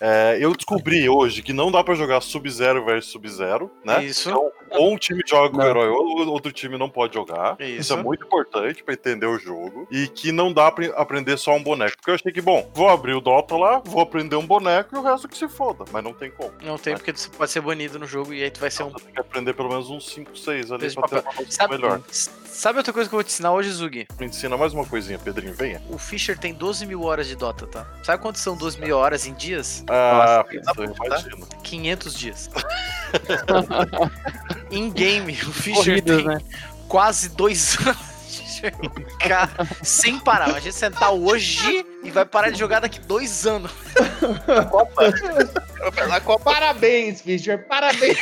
[0.00, 4.04] É, eu descobri hoje que não dá pra jogar Sub-Zero versus Sub-Zero, né?
[4.04, 4.28] Isso.
[4.28, 7.56] Então, ou um time joga com o herói, ou outro time não pode jogar.
[7.60, 7.80] Isso.
[7.80, 9.86] Isso, é muito importante pra entender o jogo.
[9.90, 11.96] E que não dá pra aprender só um boneco.
[11.96, 14.98] Porque eu achei que, bom, vou abrir o Dota lá, vou aprender um boneco e
[14.98, 15.84] o resto que se foda.
[15.92, 16.52] Mas não tem como.
[16.62, 18.90] Não tem, porque você pode ser banido no jogo e aí tu vai ser um
[18.90, 21.32] tem que aprender pelo menos uns 5, 6 ali Peso de pra ter papel.
[21.32, 22.00] uma noção Sabe, melhor.
[22.10, 24.06] sabe outra coisa que eu vou te ensinar hoje, Zug?
[24.18, 25.80] Me ensina mais uma coisinha, Pedrinho, venha.
[25.88, 27.86] O Fischer tem 12 mil horas de Dota, tá?
[28.02, 29.83] Sabe quantos são 12 mil horas em dias?
[29.88, 31.06] Ah, Nossa, eu tá?
[31.06, 31.46] imagino.
[31.62, 32.50] 500 dias.
[34.70, 36.38] em game, o Fischer Corridas, tem né?
[36.88, 37.96] quase dois anos
[38.28, 39.18] de jogo.
[39.20, 39.50] Cara,
[39.82, 40.54] sem parar.
[40.54, 43.72] A gente sentar hoje e vai parar de jogar daqui dois anos.
[46.06, 48.18] Na Copa Parabéns, Fischer, parabéns.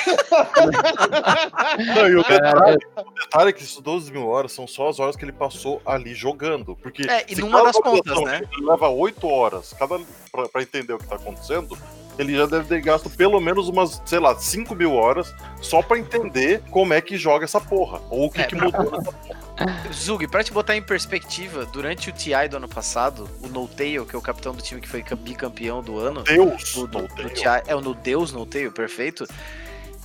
[1.95, 4.99] Não, e o detalhe, o detalhe é que essas 12 mil horas são só as
[4.99, 6.76] horas que ele passou ali jogando.
[6.76, 8.43] Porque É, e numa das população né?
[8.53, 11.76] Ele leva 8 horas cada, pra, pra entender o que tá acontecendo.
[12.19, 15.99] Ele já deve ter gasto pelo menos umas, sei lá, 5 mil horas só pra
[15.99, 18.01] entender como é que joga essa porra.
[18.11, 19.03] Ou o que, É, que mudou.
[19.93, 24.05] Zug, pra te botar em perspectiva, durante o TI do ano passado, o No Tail,
[24.05, 27.31] que é o capitão do time que foi bicampeão do ano, Deus, do, do, do.
[27.31, 29.27] TI, é o No Deus No Tail, perfeito.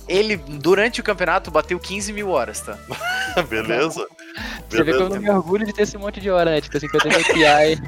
[0.08, 2.78] Ele, durante o campeonato, bateu 15 mil horas, tá?
[3.48, 4.06] Beleza?
[4.68, 5.08] Você vê que eu Beleza.
[5.10, 6.60] não me orgulho de ter esse monte de hora, né?
[6.60, 7.80] Tipo assim, que eu tenho TI.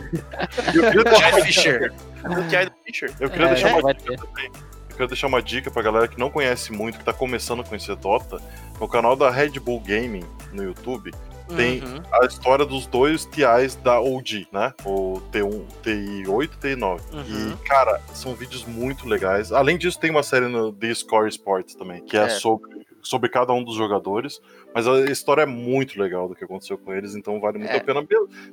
[0.77, 1.93] Eu queria Jeff Fischer.
[2.23, 3.13] do Fischer.
[3.21, 4.51] eu queria É, deixar uma dica também.
[4.55, 7.65] Eu queria deixar uma dica pra galera que não conhece muito, que tá começando a
[7.65, 8.39] conhecer Dota.
[8.79, 11.11] No canal da Red Bull Gaming no YouTube,
[11.57, 12.03] Tem- Uhum.
[12.13, 14.73] a história dos dois TIs da OG, né?
[14.85, 17.01] O T1, TI8 e TI9.
[17.13, 17.53] Uhum.
[17.53, 19.53] E, cara, são vídeos muito legais.
[19.53, 22.29] Além disso, tem uma série no The Score Sports também, que é, É.
[22.29, 24.41] sobre, sobre cada um dos jogadores.
[24.75, 27.77] Mas a história é muito legal do que aconteceu com eles, então vale muito É.
[27.77, 28.07] a pena.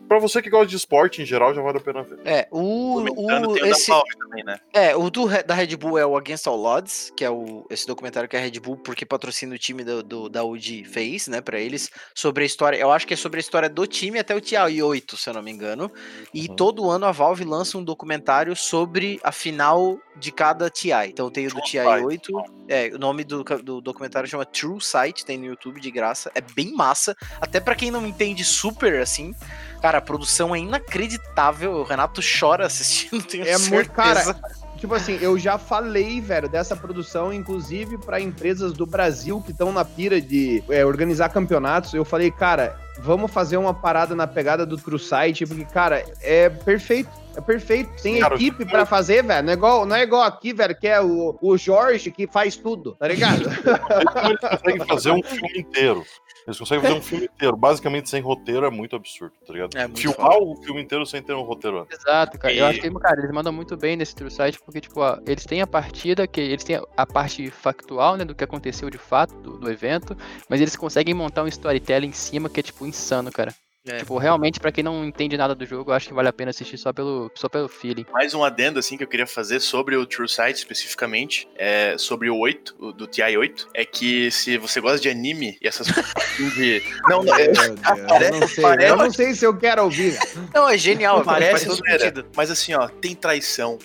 [0.07, 2.19] Pra você que gosta de esporte em geral, já vale a pena ver.
[2.25, 4.57] É, o, o, o esse, da Valve também, né?
[4.73, 7.85] é, o do, da Red Bull é o Against All Odds, que é o, esse
[7.85, 11.39] documentário que a Red Bull, porque patrocina o time do, do- da OG, fez, né,
[11.39, 14.35] pra eles, sobre a história, eu acho que é sobre a história do time até
[14.35, 15.91] o TI 8, se eu não me engano,
[16.33, 16.55] e Uhum.
[16.55, 21.45] todo ano a Valve lança um documentário sobre a final de cada TI, então tem
[21.45, 22.05] o do TI Sight.
[22.05, 26.06] 8, é, o nome do, do documentário chama True Sight, tem no YouTube de graça,
[26.35, 29.33] é bem massa, até pra quem não entende super, assim,
[29.81, 33.69] cara, a produção é inacreditável, o Renato chora assistindo, tenho É certeza.
[33.75, 34.35] muito, cara,
[34.77, 39.71] Tipo assim, eu já falei, velho, dessa produção, inclusive pra empresas do Brasil que estão
[39.71, 41.93] na pira de é, organizar campeonatos.
[41.93, 46.49] Eu falei, cara, vamos fazer uma parada na pegada do True Sight, porque, cara, é
[46.49, 47.09] perfeito.
[47.35, 47.91] É perfeito.
[48.01, 49.43] Tem Cara, equipe pra fazer, velho.
[49.43, 52.55] Não é igual, não é igual aqui, velho, que é o, o Jorge que faz
[52.55, 53.43] tudo, tá ligado?
[54.25, 56.03] Eles conseguem fazer um filme inteiro.
[56.47, 57.57] Eles conseguem fazer um filme inteiro.
[57.57, 59.77] Basicamente, sem roteiro é muito absurdo, tá ligado?
[59.77, 61.99] É muito Filmar o filme inteiro sem ter um roteiro antes.
[61.99, 62.53] Exato, cara.
[62.53, 65.19] Eu E- acho que, cara, eles mandam muito bem nesse True Site, porque, tipo, ó,
[65.27, 68.97] eles têm a partida, que eles têm a parte factual, né, do que aconteceu de
[68.97, 70.15] fato do, do evento,
[70.49, 73.53] mas eles conseguem montar um storytelling em cima que é, tipo, insano, cara.
[73.87, 73.97] É.
[73.97, 76.49] Tipo, realmente, pra quem não entende nada do jogo, eu acho que vale a pena
[76.51, 78.05] assistir só pelo, só pelo feeling.
[78.11, 82.29] Mais um adendo, assim, que eu queria fazer sobre o True Sight, especificamente, é sobre
[82.29, 86.11] o 8, o do TI-8, é que se você gosta de anime e essas coisas
[86.17, 86.83] assim de...
[87.07, 87.75] Não, não, é, Deus, eu
[88.39, 90.17] não sei, parece- eu não sei se eu quero ouvir.
[90.53, 92.25] Não, é genial, Parece sentido.
[92.35, 93.77] mas assim, ó, tem traição,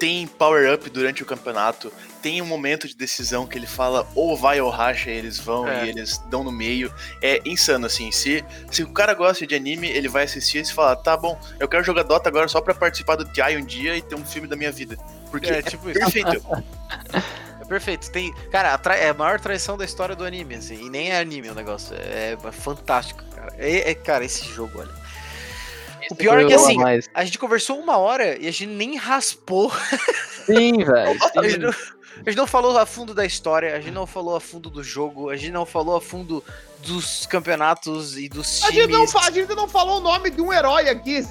[0.00, 1.92] tem power-up durante o campeonato,
[2.22, 5.68] tem um momento de decisão que ele fala ou vai ou racha, e eles vão
[5.68, 5.84] É.
[5.86, 6.92] e eles dão no meio.
[7.22, 8.10] É insano, assim.
[8.10, 11.38] Se, se o cara gosta de anime, ele vai assistir e se falar, tá bom,
[11.60, 14.24] eu quero jogar Dota agora só pra participar do TI um dia e ter um
[14.24, 14.96] filme da minha vida.
[15.30, 16.00] Porque É, é, tipo isso.
[16.00, 16.42] perfeito.
[17.60, 18.10] É perfeito.
[18.10, 20.86] Tem, cara, a é a maior traição da história do anime, assim.
[20.86, 21.94] E nem é anime o negócio.
[21.94, 23.52] É, é fantástico, cara.
[23.58, 24.90] É, é- cara, esse jogo, olha.
[26.10, 27.08] O pior é que assim, mais.
[27.14, 29.72] a gente conversou uma hora e a gente nem raspou.
[30.44, 31.18] Sim, velho.
[31.36, 34.68] A gente, não, a falou a fundo da história, a gente não falou a fundo
[34.68, 36.44] do jogo, a gente não falou a fundo
[36.78, 38.82] dos campeonatos e dos A times.
[38.82, 41.20] gente, não, a gente não falou o nome de um herói aqui.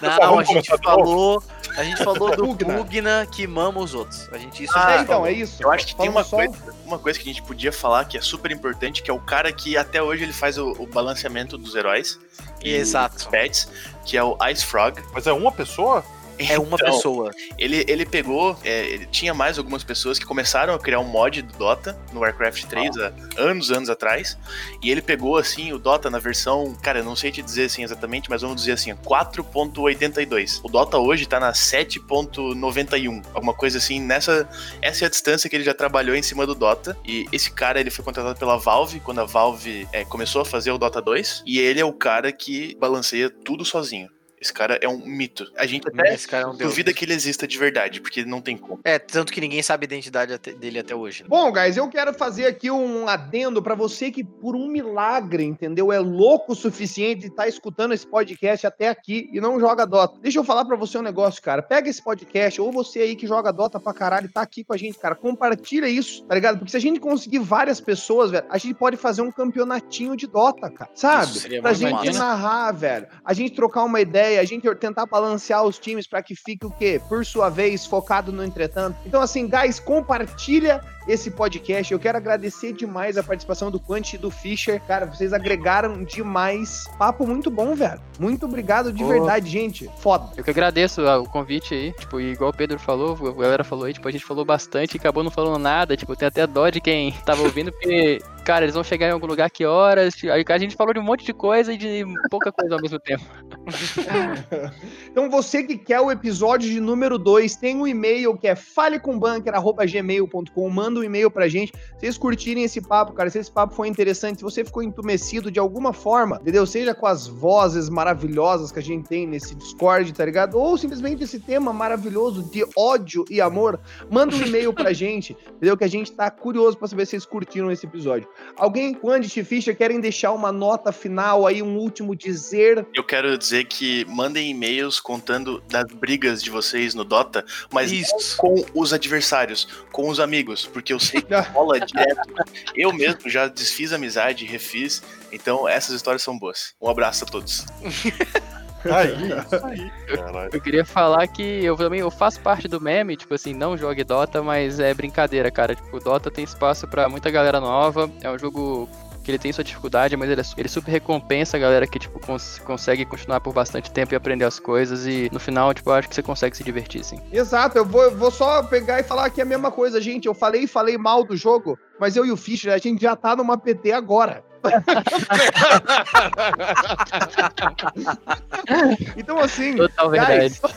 [0.00, 1.42] Não, vamos a gente falou.
[1.78, 2.74] A gente falou do Pugna.
[2.74, 4.28] Pugna que mama os outros.
[4.32, 5.26] A gente isso Ah, É, então, falou.
[5.28, 5.62] é isso.
[5.62, 8.18] Eu acho que tem uma Falando coisa, uma coisa que a gente podia falar que
[8.18, 11.56] é super importante, que é o cara que até hoje ele faz o, o balanceamento
[11.56, 12.18] dos heróis.
[12.60, 13.28] e Exato.
[13.28, 13.68] Pets,
[14.04, 15.00] que é o Ice Frog.
[15.12, 16.04] Mas é uma pessoa?
[16.38, 17.30] É uma Então, pessoa.
[17.58, 21.42] Ele, ele pegou, é, ele tinha mais algumas pessoas que começaram a criar um mod
[21.42, 24.38] do Dota no Warcraft 3 há anos, anos atrás.
[24.82, 27.82] E ele pegou, assim, o Dota na versão, cara, eu não sei te dizer assim
[27.82, 30.60] exatamente, mas vamos dizer assim, 4.82.
[30.62, 33.24] O Dota hoje tá na 7.91.
[33.34, 34.48] Alguma coisa assim, nessa.
[34.80, 36.96] Essa é a distância que ele já trabalhou em cima do Dota.
[37.04, 40.70] E esse cara, ele foi contratado pela Valve, quando a Valve é, começou a fazer
[40.70, 41.42] o Dota 2.
[41.46, 44.08] E ele é o cara que balanceia tudo sozinho.
[44.40, 45.50] Esse cara é um mito.
[45.56, 46.70] A gente até Esse cara é um deus.
[46.70, 48.80] duvida que ele exista de verdade, porque não tem como.
[48.84, 51.22] É, tanto que ninguém sabe a identidade até- dele até hoje.
[51.22, 51.28] né?
[51.28, 55.92] Bom, guys, eu quero fazer aqui um adendo pra você que, por um milagre, entendeu?
[55.92, 60.18] É louco o suficiente de estar escutando esse podcast até aqui e não joga Dota.
[60.20, 61.62] Deixa eu falar pra você um negócio, cara.
[61.62, 64.72] Pega esse podcast, ou você aí que joga Dota pra caralho e tá aqui com
[64.72, 65.14] a gente, cara.
[65.14, 66.58] Compartilha isso, tá ligado?
[66.58, 70.26] Porque se a gente conseguir várias pessoas, velho, a gente pode fazer um campeonatinho de
[70.26, 70.90] Dota, cara.
[70.94, 71.24] Sabe?
[71.30, 72.18] Isso seria pra gente massa.
[72.18, 73.06] narrar, velho.
[73.24, 76.70] A gente trocar uma ideia, a gente tentar balancear os times pra que fique o
[76.70, 77.00] quê?
[77.08, 78.98] Por sua vez, focado no entretanto.
[79.06, 81.90] Então, assim, guys, compartilha esse podcast.
[81.92, 84.80] Eu quero agradecer demais a participação do Quant e do Fischer.
[84.86, 86.84] Cara, vocês agregaram demais.
[86.98, 88.00] Papo muito bom, velho.
[88.18, 89.08] Muito obrigado de Pô.
[89.08, 89.90] verdade, gente.
[89.98, 90.30] Foda.
[90.36, 93.84] Eu que agradeço ah, o convite aí, tipo, igual o Pedro falou, a galera falou
[93.84, 96.68] aí, tipo, a gente falou bastante e acabou não falando nada, tipo, tem até dó
[96.68, 100.14] de quem tava ouvindo, porque, cara, eles vão chegar em algum lugar que horas,
[100.48, 103.22] a gente falou de um monte de coisa e de pouca coisa ao mesmo tempo.
[105.10, 110.70] Então, você que quer o episódio de número 2, tem um e-mail que é falecombunker.gmail.com.
[110.70, 111.72] Manda um e-mail pra gente.
[111.72, 115.50] Se vocês curtirem esse papo, cara, se esse papo foi interessante, se você ficou entumecido
[115.50, 116.64] de alguma forma, entendeu?
[116.66, 120.56] Seja com as vozes maravilhosas que a gente tem nesse Discord, tá ligado?
[120.56, 125.76] Ou simplesmente esse tema maravilhoso de ódio e amor, manda um e-mail pra gente, entendeu?
[125.76, 128.28] Que a gente tá curioso pra saber se vocês curtiram esse episódio.
[128.56, 132.86] Alguém, Quandit e Fischer, querem deixar uma nota final aí, um último dizer?
[132.94, 138.36] Eu quero dizer que mandem e-mails contando das brigas de vocês no Dota, mas Isso.
[138.36, 142.28] com os adversários, com os amigos, porque eu sei que rola direto.
[142.74, 146.74] Eu mesmo já desfiz amizade, refiz, então essas histórias são boas.
[146.80, 147.64] Um abraço a todos.
[148.84, 149.12] Aí,
[149.46, 150.50] isso aí, caralho.
[150.52, 154.04] Eu queria falar que eu também eu faço parte do meme, tipo assim, não jogue
[154.04, 155.74] Dota, mas é brincadeira, cara.
[155.74, 158.88] Tipo, Dota tem espaço pra muita galera nova, é um jogo
[159.24, 162.18] que ele tem sua dificuldade, mas ele, é ele super recompensa a galera que, tipo,
[162.18, 165.94] cons- consegue continuar por bastante tempo e aprender as coisas, e no final, tipo, eu
[165.94, 167.20] acho que você consegue se divertir, sim.
[167.30, 170.24] Exato, eu vou, eu vou só pegar e falar aqui a mesma coisa, gente.
[170.26, 173.36] Eu falei falei mal do jogo, mas eu e o Fischer, a gente já tá
[173.36, 174.42] numa PT agora.
[179.16, 180.60] então, assim, Total verdade.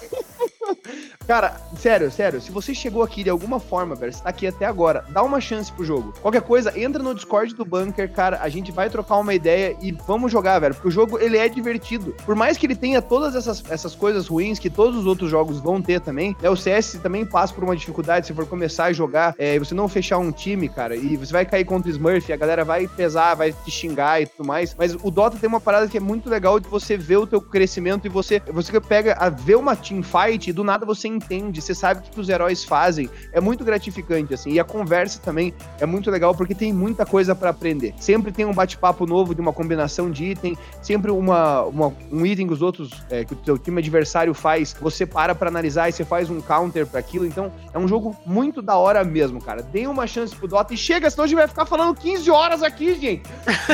[1.27, 4.65] Cara, sério, sério, se você chegou aqui de alguma forma, velho, você tá aqui até
[4.65, 6.13] agora, dá uma chance pro jogo.
[6.21, 9.91] Qualquer coisa, entra no Discord do Bunker, cara, a gente vai trocar uma ideia e
[9.91, 12.15] vamos jogar, velho, porque o jogo, ele é divertido.
[12.25, 15.59] Por mais que ele tenha todas essas, essas coisas ruins que todos os outros jogos
[15.59, 18.93] vão ter também, né, o CS também passa por uma dificuldade se for começar a
[18.93, 22.33] jogar, é, você não fechar um time, cara, e você vai cair contra o Smurf,
[22.33, 25.61] a galera vai pesar, vai te xingar e tudo mais, mas o Dota tem uma
[25.61, 29.13] parada que é muito legal de você ver o teu crescimento e você, você pega
[29.13, 32.63] a ver uma teamfight e do nada você entende, você sabe o que, os heróis
[32.63, 33.09] fazem.
[33.31, 34.51] É muito gratificante, assim.
[34.51, 37.93] E a conversa também é muito legal porque tem muita coisa pra aprender.
[37.99, 42.47] Sempre tem um bate-papo novo de uma combinação de item, sempre uma, uma- um item
[42.47, 45.91] que os outros, é, que o teu time adversário faz, você para pra analisar e
[45.91, 47.25] você faz um counter pra aquilo.
[47.25, 49.61] Então, é um jogo muito da hora mesmo, cara.
[49.61, 52.61] Dê uma chance pro Dota e chega, senão a gente vai ficar falando 15 horas
[52.63, 53.23] aqui, gente.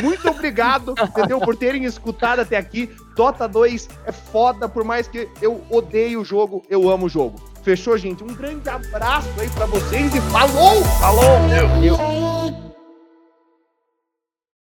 [0.04, 1.40] Muito obrigado, entendeu?
[1.40, 2.90] Por terem escutado até aqui.
[3.18, 7.36] Dota 2 é foda, por mais que eu odeie o jogo, eu amo o jogo.
[7.64, 8.24] Fechou, gente?
[8.24, 10.84] Um grande abraço aí pra vocês e falou!
[11.00, 11.24] Falou!
[11.84, 12.77] Eu,